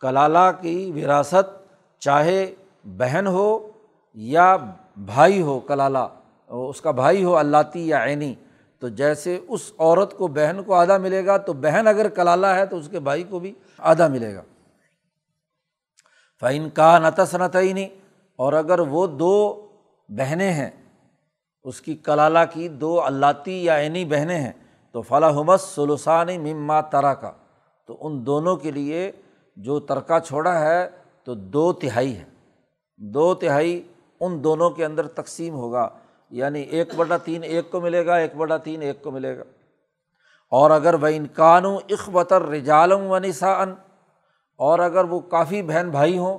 کلالہ 0.00 0.50
کی 0.60 0.92
وراثت 0.94 1.58
چاہے 2.02 2.54
بہن 2.84 3.26
ہو 3.26 3.70
یا 4.16 4.54
بھائی 4.96 5.40
ہو، 5.42 5.58
کلالہ، 5.60 6.06
اس 6.50 6.80
کا 6.80 6.90
بھائی 6.90 7.24
ہو 7.24 7.36
اللہ 7.36 7.76
یا 7.76 8.04
عینی، 8.04 8.34
تو 8.82 8.88
جیسے 8.88 9.38
اس 9.48 9.70
عورت 9.78 10.16
کو 10.18 10.26
بہن 10.28 10.62
کو 10.62 10.74
آدھا 10.74 10.96
ملے 10.98 11.24
گا، 11.26 11.36
تو 11.36 11.52
بہن 11.52 11.86
اگر 11.86 12.08
کلالہ 12.08 12.46
ہے 12.46 12.66
تو 12.66 12.76
اس 12.76 12.88
کے 12.88 13.00
بھائی 13.00 13.22
کو 13.22 13.38
بھی 13.38 13.52
آدھا 13.78 14.06
ملے 14.08 14.34
گا۔ 14.34 14.42
فعین 16.42 16.68
کا 16.70 16.98
نتس 16.98 17.34
نتعینی 17.34 17.86
اور 18.38 18.52
اگر 18.52 18.78
وہ 18.88 19.06
دو 19.06 19.34
بہنیں 20.08 20.52
ہیں، 20.52 20.70
اس 21.64 21.80
کی 21.80 21.94
کلالہ 21.94 22.38
کی 22.52 22.68
دو 22.80 23.00
اللہتی 23.00 23.64
یا 23.64 23.76
عینی 23.78 24.04
بہنیں 24.04 24.38
ہیں، 24.38 24.52
تو 24.94 25.02
فلاح 25.02 25.30
حمس 25.30 25.62
سلوسانی 25.74 26.38
مما 26.38 26.80
ترا 26.92 27.14
کا 27.14 27.32
تو 27.88 27.96
ان 28.00 28.24
دونوں 28.26 28.56
کے 28.56 28.70
لیے 28.70 29.10
جو 29.56 29.78
ترکہ 29.80 30.18
چھوڑا 30.18 30.58
ہے، 30.60 30.88
تو 31.26 31.34
دو 31.34 31.72
تہائی 31.72 32.16
ہے 32.16 32.24
دو 33.00 33.34
تہائی 33.34 33.82
ان 34.20 34.44
دونوں 34.44 34.70
کے 34.70 34.84
اندر 34.84 35.06
تقسیم 35.06 35.54
ہوگا۔ 35.54 35.88
یعنی 36.30 36.60
ایک 36.60 36.94
بٹا 36.96 37.16
تین 37.16 37.42
ایک 37.42 37.70
کو 37.70 37.80
ملے 37.80 38.06
گا، 38.06 38.14
ایک 38.14 38.36
بٹا 38.36 38.56
تین 38.56 38.82
ایک 38.82 39.02
کو 39.02 39.10
ملے 39.10 39.38
گا۔ 39.38 39.42
اور 40.50 40.70
اگر 40.70 40.94
وہ 40.94 41.06
انکان 41.06 41.64
اخبتر 41.66 42.42
رجالم 42.42 43.10
و 43.10 43.18
نسا 43.18 43.62
اور 44.56 44.78
اگر 44.78 45.04
وہ 45.04 45.20
کافی 45.20 45.62
بہن 45.62 45.90
بھائی 45.90 46.18
ہوں، 46.18 46.38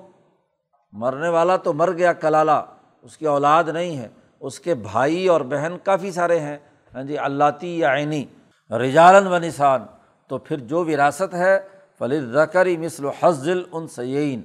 مرنے 0.92 1.30
والا 1.30 1.58
تو 1.58 1.74
مر 1.74 1.92
گیا 1.92 2.14
کلالہ، 2.14 2.66
اس 3.02 3.18
کی 3.18 3.28
اولاد 3.28 3.64
نہیں 3.64 3.98
ہے، 3.98 4.08
اس 4.40 4.60
کے 4.60 4.76
بھائی 4.76 5.28
اور 5.28 5.42
بہن 5.42 5.74
کافی 5.84 6.12
سارے 6.12 6.40
ہیں۔ 6.40 6.58
ہاں 6.96 7.04
جی 7.04 7.18
اللہ 7.18 7.64
یا 7.64 7.96
عینی 7.96 8.26
رجالن 8.72 9.28
و 9.28 9.38
نسان 9.38 9.86
تو 10.28 10.38
پھر 10.38 10.58
جو 10.58 10.86
وراثت 10.86 11.34
ہے 11.34 11.60
فلد 12.00 12.34
زکری 12.34 12.78
مثل 12.78 13.06
حضل 13.20 13.64
ان 13.72 13.88
سعین 13.88 14.42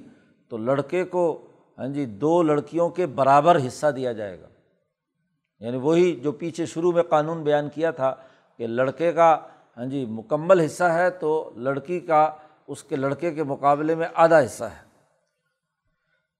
تو 0.49 0.57
لڑکے 0.57 1.03
کو 1.03 1.46
ہاں 1.77 1.87
جی 1.87 2.05
دو 2.05 2.43
لڑکیوں 2.43 2.89
کے 2.89 3.05
برابر 3.05 3.57
حصہ 3.67 3.87
دیا 3.87 4.11
جائے 4.11 4.41
گا۔ 4.41 4.47
یعنی 5.59 5.77
وہی 5.77 6.15
جو 6.15 6.31
پیچھے 6.31 6.65
شروع 6.65 6.91
میں 6.91 7.03
قانون 7.03 7.43
بیان 7.43 7.69
کیا 7.69 7.91
تھا 7.91 8.15
کہ 8.57 8.67
لڑکے 8.67 9.13
کا 9.13 9.37
ہاں 9.77 9.85
جی 9.85 10.05
مکمل 10.05 10.59
حصہ 10.59 10.83
ہے 10.83 11.09
تو 11.09 11.51
لڑکی 11.55 11.99
کا، 11.99 12.31
اس 12.67 12.83
کے 12.83 12.95
لڑکے 12.95 13.31
کے 13.31 13.43
مقابلے 13.43 13.95
میں 13.95 14.07
آدھا 14.13 14.39
حصہ 14.39 14.63
ہے۔ 14.63 14.87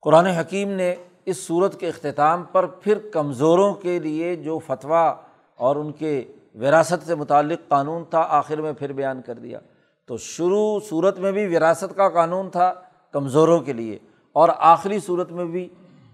قرآن 0.02 0.26
حکیم 0.26 0.72
نے 0.72 0.96
اس 1.26 1.38
صورت 1.38 1.80
کے 1.80 1.88
اختتام 1.88 2.44
پر 2.44 2.66
پھر 2.66 2.98
کمزوروں 3.14 3.74
کے 3.74 4.00
لیے 4.00 4.36
جو 4.36 4.60
فتویٰ 4.60 5.16
اور 5.56 5.76
ان 5.76 5.92
کے 5.92 6.26
وراثت 6.56 7.08
سے 7.08 7.16
متعلق 7.16 7.60
قانون 7.68 8.04
تھا، 8.10 8.26
آخر 8.30 8.62
میں 8.62 8.74
پھر 8.74 8.94
بیان 8.94 9.22
کر 9.22 9.34
دیا۔ 9.34 9.60
تو 10.06 10.18
شروع 10.18 10.80
صورت 10.80 11.20
میں 11.20 11.32
بھی 11.32 11.56
وراثت 11.56 11.96
کا 11.96 12.10
قانون 12.10 12.50
تھا 12.50 12.74
کمزوروں 13.12 13.60
کے 13.60 13.74
لیے۔ 13.74 14.00
اور 14.38 14.50
آخری 14.58 15.00
صورت 15.00 15.32
میں 15.32 15.46
بھی 15.46 15.70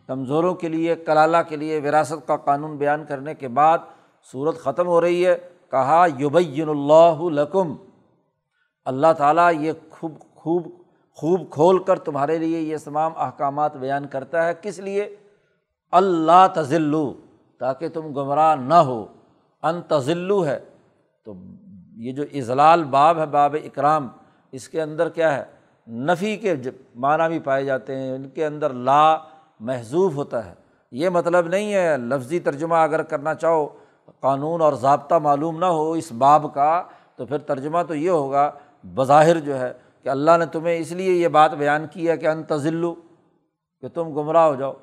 کمزوروں 0.07 0.55
کے 0.55 0.67
لیے، 0.67 0.95
کلالہ 0.95 1.37
کے 1.49 1.55
لیے 1.55 1.79
وراثت 1.79 2.27
کا 2.27 2.37
قانون 2.37 2.77
بیان 2.77 3.05
کرنے 3.05 3.35
کے 3.35 3.47
بعد 3.47 3.77
صورت 4.31 4.57
ختم 4.57 4.87
ہو 4.87 5.01
رہی 5.01 5.27
ہے۔ 5.27 5.37
کہا، 5.71 6.05
یبین 6.19 6.69
اللہ 6.69 7.21
لکم۔ 7.21 7.75
اللہ 8.85 9.13
تعالیٰ 9.17 9.51
یہ 9.59 9.71
خوب 9.91 10.11
خوب 10.35 10.67
خوب 11.11 11.49
کھول 11.49 11.83
کر 11.83 11.99
تمہارے 11.99 12.37
لیے 12.37 12.59
یہ 12.59 12.77
تمام 12.83 13.11
احکامات 13.15 13.75
بیان 13.75 14.07
کرتا 14.07 14.47
ہے۔ 14.47 14.53
کس 14.61 14.79
لیے؟ 14.79 15.15
اللہ 15.91 16.47
تزلو 16.55 17.13
تاکہ 17.59 17.89
تم 17.89 18.01
گمراہ 18.01 18.55
نہ 18.55 18.73
ہو۔ 18.73 19.05
ان 19.63 19.81
تزلو 19.81 20.45
ہے۔ 20.45 20.59
تو 21.25 21.33
یہ 21.95 22.11
جو 22.11 22.23
اضلال 22.33 22.83
باب 22.83 23.17
ہے، 23.17 23.25
باب 23.25 23.55
اکرام، 23.63 24.07
اس 24.51 24.69
کے 24.69 24.81
اندر 24.81 25.09
کیا 25.09 25.37
ہے؟ 25.37 25.43
نفی 25.87 26.35
کے 26.37 26.55
معنی 26.95 27.27
بھی 27.27 27.39
پائے 27.39 27.63
جاتے 27.65 27.95
ہیں، 27.95 28.11
ان 28.11 28.29
کے 28.29 28.45
اندر 28.45 28.73
لا 28.73 29.17
محضوف 29.59 30.15
ہوتا 30.15 30.45
ہے۔ 30.45 30.53
یہ 30.91 31.09
مطلب 31.09 31.47
نہیں 31.47 31.73
ہے، 31.73 31.95
لفظی 31.97 32.39
ترجمہ 32.39 32.75
اگر 32.75 33.03
کرنا 33.03 33.33
چاہو، 33.35 33.67
قانون 34.19 34.61
اور 34.61 34.73
ضابطہ 34.73 35.15
معلوم 35.15 35.59
نہ 35.59 35.65
ہو 35.65 35.91
اس 35.91 36.11
باب 36.11 36.53
کا، 36.53 36.83
تو 37.15 37.25
پھر 37.25 37.37
ترجمہ 37.37 37.81
تو 37.87 37.95
یہ 37.95 38.09
ہوگا، 38.09 38.49
بظاہر 38.95 39.39
جو 39.39 39.59
ہے 39.59 39.71
کہ 40.03 40.09
اللہ 40.09 40.37
نے 40.39 40.45
تمہیں 40.45 40.77
اس 40.77 40.91
لیے 40.91 41.11
یہ 41.11 41.27
بات 41.27 41.53
بیان 41.53 41.85
کی 41.91 42.09
ہے 42.09 42.17
کہ 42.17 42.27
ان 42.27 42.43
تزلو 42.43 42.93
کہ 43.83 43.87
تم 43.87 44.13
گمراہ 44.13 44.47
ہو 44.47 44.55
جاؤ۔ 44.55 44.73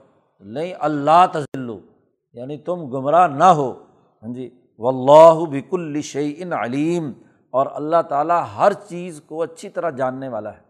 نہیں، 0.42 0.72
اللہ 0.78 1.24
تزلو 1.32 1.78
یعنی 2.32 2.56
تم 2.58 2.84
گمراہ 2.90 3.26
نہ 3.26 3.50
ہو۔ 3.58 3.70
ہاں 4.22 4.32
جی 4.34 4.48
و 4.78 4.88
اللہ 4.88 5.44
بک 5.50 5.74
الشعین 5.74 6.52
علیم، 6.52 7.12
اور 7.52 7.66
اللہ 7.74 8.02
تعالیٰ 8.08 8.42
ہر 8.56 8.72
چیز 8.88 9.20
کو 9.26 9.42
اچھی 9.42 9.68
طرح 9.68 9.90
جاننے 9.90 10.28
والا 10.28 10.52
ہے۔ 10.52 10.68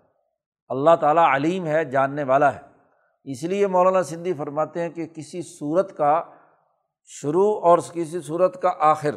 اللہ 0.71 0.97
تعالیٰ 1.01 1.35
علیم 1.35 1.67
ہے، 1.67 1.85
جاننے 1.85 2.23
والا 2.23 2.55
ہے۔ 2.55 2.61
اس 3.25 3.43
لیے 3.43 3.67
مولانا 3.67 4.03
سندھی 4.03 4.33
فرماتے 4.33 4.81
ہیں 4.81 4.91
کہ 4.91 5.07
کسی 5.07 5.43
صورت 5.43 5.97
کا 5.97 6.23
شروع 7.05 7.61
اور 7.63 7.79
کسی 7.93 8.21
صورت 8.21 8.63
کا 8.63 8.73
آخر 8.79 9.11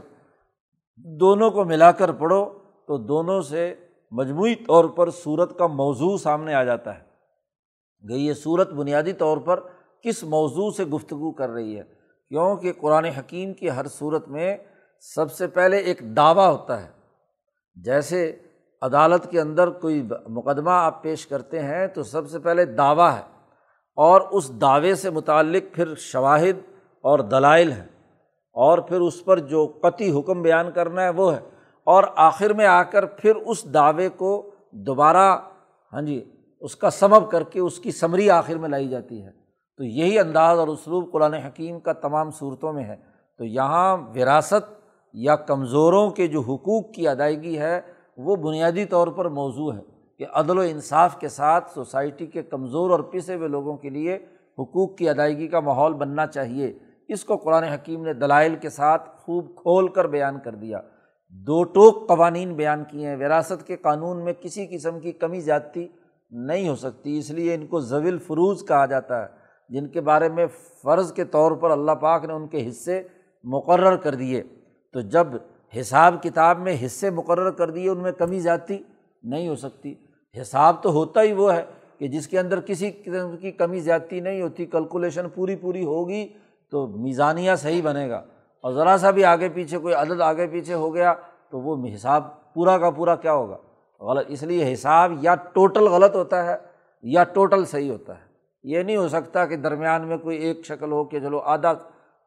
دونوں 0.95 1.51
کو 1.51 1.65
ملا 1.65 1.91
کر 1.91 2.11
پڑھو 2.11 2.45
تو 2.87 2.97
دونوں 2.97 3.41
سے 3.41 3.75
مجموعی 4.11 4.55
طور 4.55 4.85
پر 4.85 5.09
صورت 5.09 5.57
کا 5.57 5.67
موضوع 5.67 6.17
سامنے 6.17 6.53
آ 6.53 6.63
جاتا 6.63 6.99
ہے۔ 6.99 7.03
گئی 8.09 8.25
یہ 8.25 8.33
صورت 8.33 8.69
بنیادی 8.69 9.13
طور 9.13 9.37
پر 9.37 9.59
کس 10.03 10.23
موضوع 10.23 10.71
سے 10.71 10.85
گفتگو 10.85 11.31
کر 11.31 11.49
رہی 11.49 11.77
ہے؟ 11.77 11.83
کیونکہ 12.29 12.73
قرآن 12.81 13.05
حکیم 13.05 13.53
کی 13.53 13.69
ہر 13.69 13.87
صورت 13.87 14.27
میں 14.27 14.57
سب 14.99 15.31
سے 15.31 15.47
پہلے 15.47 15.77
ایک 15.77 15.99
دعویٰ 16.17 16.51
ہوتا 16.51 16.83
ہے۔ 16.83 16.89
جیسے 17.75 18.37
عدالت 18.83 19.31
کے 19.31 19.41
اندر 19.41 19.69
کوئی 19.69 20.07
مقدمہ 20.29 20.71
آپ 20.71 21.03
پیش 21.03 21.27
کرتے 21.27 21.59
ہیں 21.59 21.87
تو 21.87 22.03
سب 22.03 22.29
سے 22.29 22.39
پہلے 22.39 22.65
دعویٰ 22.65 23.11
ہے 23.11 23.21
اور 23.95 24.21
اس 24.31 24.61
دعوے 24.61 24.95
سے 24.95 25.09
متعلق 25.09 25.75
پھر 25.75 25.95
شواہد 25.95 26.71
اور 27.01 27.19
دلائل 27.19 27.71
ہیں 27.71 27.87
اور 28.53 28.77
پھر 28.77 28.99
اس 28.99 29.25
پر 29.25 29.39
جو 29.39 29.73
قطعی 29.81 30.19
حکم 30.19 30.41
بیان 30.41 30.71
کرنا 30.71 31.01
ہے 31.01 31.09
وہ 31.09 31.33
ہے 31.33 31.39
اور 31.85 32.03
آخر 32.15 32.53
میں 32.53 32.65
آ 32.65 32.83
کر 32.83 33.05
پھر 33.05 33.35
اس 33.35 33.73
دعوے 33.73 34.09
کو 34.09 34.51
دوبارہ 34.71 35.37
ہاں 35.93 36.01
جی 36.01 36.31
اس 36.61 36.75
کا 36.75 36.89
سبب 36.89 37.31
کر 37.31 37.43
کے 37.43 37.59
اس 37.59 37.79
کی 37.79 37.91
سمری 37.91 38.29
آخر 38.29 38.55
میں 38.55 38.69
لائی 38.69 38.89
جاتی 38.89 39.23
ہے۔ 39.23 39.31
تو 39.77 39.83
یہی 39.83 40.19
انداز 40.19 40.59
اور 40.59 40.67
اسلوب 40.67 41.11
قرآن 41.11 41.33
حکیم 41.33 41.79
کا 41.79 41.93
تمام 41.93 42.31
صورتوں 42.31 42.73
میں 42.73 42.83
ہے۔ 42.83 42.95
تو 43.37 43.45
یہاں 43.45 43.97
وراثت 43.97 44.73
یا 45.13 45.35
کمزوروں 45.35 46.09
کے 46.09 46.27
جو 46.27 46.41
حقوق 46.41 46.91
کی 46.93 47.07
ادائیگی 47.07 47.59
ہے 47.59 47.81
وہ 48.17 48.35
بنیادی 48.35 48.85
طور 48.85 49.07
پر 49.07 49.29
موضوع 49.29 49.73
ہے 49.73 49.81
کہ 50.17 50.25
عدل 50.33 50.57
و 50.57 50.61
انصاف 50.61 51.19
کے 51.19 51.27
ساتھ 51.27 51.71
سوسائٹی 51.71 52.25
کے 52.25 52.43
کمزور 52.43 52.89
اور 52.89 52.99
پسے 52.99 53.35
ہوئے 53.35 53.47
لوگوں 53.47 53.77
کے 53.77 53.89
لیے 53.89 54.15
حقوق 54.59 54.97
کی 54.97 55.09
ادائیگی 55.09 55.47
کا 55.47 55.59
ماحول 55.59 55.93
بننا 55.93 56.27
چاہیے۔ 56.27 56.73
اس 57.07 57.25
کو 57.25 57.37
قرآن 57.37 57.63
حکیم 57.63 58.03
نے 58.03 58.13
دلائل 58.13 58.55
کے 58.55 58.69
ساتھ 58.69 59.09
خوب 59.17 59.55
کھول 59.55 59.87
کر 59.87 60.07
بیان 60.07 60.39
کر 60.39 60.55
دیا۔ 60.55 60.79
دو 61.29 61.63
ٹوک 61.63 62.07
قوانین 62.07 62.53
بیان 62.53 62.83
کیے 62.83 63.07
ہیں۔ 63.07 63.15
وراثت 63.15 63.67
کے 63.67 63.75
قانون 63.75 64.23
میں 64.23 64.33
کسی 64.33 64.67
قسم 64.67 64.99
کی 64.99 65.11
کمی 65.11 65.39
زیادتی 65.39 65.87
نہیں 66.31 66.69
ہو 66.69 66.75
سکتی، 66.75 67.17
اس 67.17 67.31
لیے 67.31 67.55
ان 67.55 67.67
کو 67.67 67.79
زویل 67.79 68.17
فروز 68.17 68.67
کہا 68.67 68.85
جاتا 68.85 69.21
ہے، 69.21 69.27
جن 69.69 69.87
کے 69.87 70.01
بارے 70.01 70.29
میں 70.29 70.45
فرض 70.83 71.13
کے 71.13 71.23
طور 71.23 71.51
پر 71.51 71.71
اللہ 71.71 71.91
پاک 71.91 72.25
نے 72.25 72.33
ان 72.33 72.47
کے 72.47 72.69
حصے 72.69 73.01
مقرر 73.43 73.95
کر 73.95 74.15
دیے۔ 74.15 74.43
تو 74.93 74.99
جب 74.99 75.27
حساب 75.79 76.15
کتاب 76.23 76.59
میں 76.59 76.77
حصے 76.85 77.09
مقرر 77.09 77.51
کر 77.51 77.69
دیے، 77.69 77.89
ان 77.89 77.97
میں 77.97 78.11
کمی 78.11 78.39
زیادتی 78.39 78.77
نہیں 79.23 79.47
ہو 79.47 79.55
سکتی۔ 79.55 79.95
حساب 80.41 80.83
تو 80.83 80.91
ہوتا 80.91 81.21
ہی 81.21 81.33
وہ 81.33 81.53
ہے 81.53 81.63
کہ 81.99 82.07
جس 82.07 82.27
کے 82.27 82.39
اندر 82.39 82.59
کسی 82.59 82.91
قسم 82.91 83.37
کی 83.37 83.51
کمی 83.51 83.79
زیادتی 83.79 84.19
نہیں 84.19 84.41
ہوتی 84.41 84.65
کیلکولیشن 84.65 85.29
پوری 85.35 85.55
پوری 85.55 85.85
ہوگی 85.85 86.27
تو 86.71 86.87
میزانیہ 86.87 87.55
صحیح 87.55 87.81
بنے 87.83 88.09
گا۔ 88.09 88.23
اور 88.61 88.73
ذرا 88.73 88.97
سا 88.97 89.11
بھی 89.11 89.25
آگے 89.25 89.49
پیچھے، 89.49 89.77
کوئی 89.77 89.93
عدد 89.93 90.21
آگے 90.21 90.47
پیچھے 90.47 90.73
ہو 90.73 90.95
گیا 90.95 91.13
تو 91.49 91.59
وہ 91.59 91.87
حساب 91.95 92.53
پورا 92.53 92.77
کا 92.77 92.89
پورا 92.89 93.15
کیا 93.15 93.33
ہوگا؟ 93.33 93.57
غلط۔ 93.99 94.25
اس 94.27 94.43
لیے 94.43 94.73
حساب 94.73 95.13
یا 95.21 95.35
ٹوٹل 95.35 95.83
غلط 95.83 96.15
ہوتا 96.15 96.45
ہے 96.45 96.55
یا 97.01 97.23
ٹوٹل 97.23 97.65
صحیح 97.65 97.91
ہوتا 97.91 98.13
ہے۔ 98.13 98.33
یہ 98.63 98.83
نہیں 98.83 98.97
ہو 98.97 99.07
سکتا 99.07 99.45
کہ 99.45 99.55
درمیان 99.55 100.07
میں 100.07 100.17
کوئی 100.17 100.37
ایک 100.37 100.65
شکل 100.65 100.91
ہو 100.91 101.03
کہ 101.03 101.19
چلو 101.19 101.39
آدھا 101.39 101.71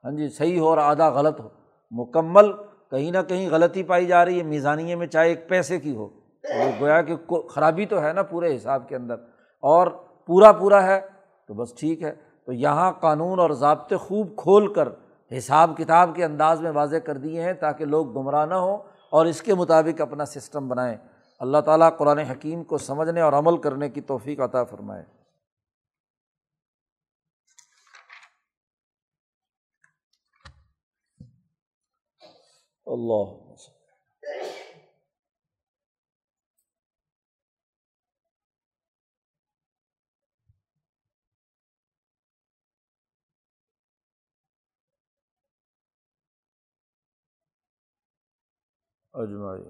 ہاں 0.05 0.13
جی 0.13 0.29
صحیح 0.29 0.59
ہو 0.61 0.69
اور 0.69 0.79
آدھا 0.79 1.09
غلط 1.09 1.41
ہو۔ 1.41 1.49
مکمل 1.91 2.53
کہیں 2.91 3.11
نہ 3.11 3.19
کہیں 3.29 3.51
غلطی 3.51 3.83
پائی 3.83 4.07
جا 4.07 4.25
رہی 4.25 4.39
ہے، 4.39 4.43
میزانیے 4.43 4.95
میں 4.95 5.07
چاہے 5.07 5.29
ایک 5.29 5.49
پیسے 5.49 5.81
کی 5.81 5.97
ہو۔ 5.97 6.09
وہ 6.45 6.81
گویا 6.81 7.03
کہ 7.03 7.15
خرابی 7.49 7.87
تو 7.87 8.03
ہے 8.03 8.13
نا 8.13 8.23
پورے 8.23 8.57
حساب 8.57 8.89
کے 8.89 8.97
اندر۔ 8.97 9.15
اور 9.61 9.87
پورا 10.27 10.53
پورا 10.53 10.87
ہے 10.87 11.01
تو 11.49 11.55
بس 11.55 11.75
ٹھیک 11.75 12.03
ہے۔ 12.03 12.15
تو 12.47 12.53
یہاں 12.53 12.93
قانون 12.93 13.39
اور 13.41 13.51
ضابطے 13.51 13.97
خوب 13.97 14.37
کھول 14.37 14.73
کر 14.73 14.89
حساب 15.39 15.71
کتاب 15.77 16.11
کے 16.15 16.25
انداز 16.25 16.61
میں 16.61 16.71
واضح 16.71 16.97
کر 16.97 17.17
دیے 17.17 17.43
ہیں 17.43 17.53
تاکہ 17.53 17.85
لوگ 17.85 18.13
گمراہ 18.13 18.47
نہ 18.47 18.55
ہوں 18.55 18.79
اور 19.11 19.27
اس 19.27 19.43
کے 19.43 19.55
مطابق 19.55 20.01
اپنا 20.01 20.25
سسٹم 20.25 20.69
بنائیں۔ 20.69 20.97
اللہ 21.41 21.59
تعالیٰ 21.59 21.97
قرآن 21.97 22.19
حکیم 22.19 22.65
کو 22.65 22.79
سمجھنے 22.79 23.21
اور 23.21 23.33
عمل 23.33 23.57
کرنے 23.57 23.91
کی 23.91 24.01
توفیق 24.01 24.41
عطا 24.41 24.65
فرمائے۔ 24.65 25.03
اللہ 32.87 33.25
اجمائی 49.15 49.63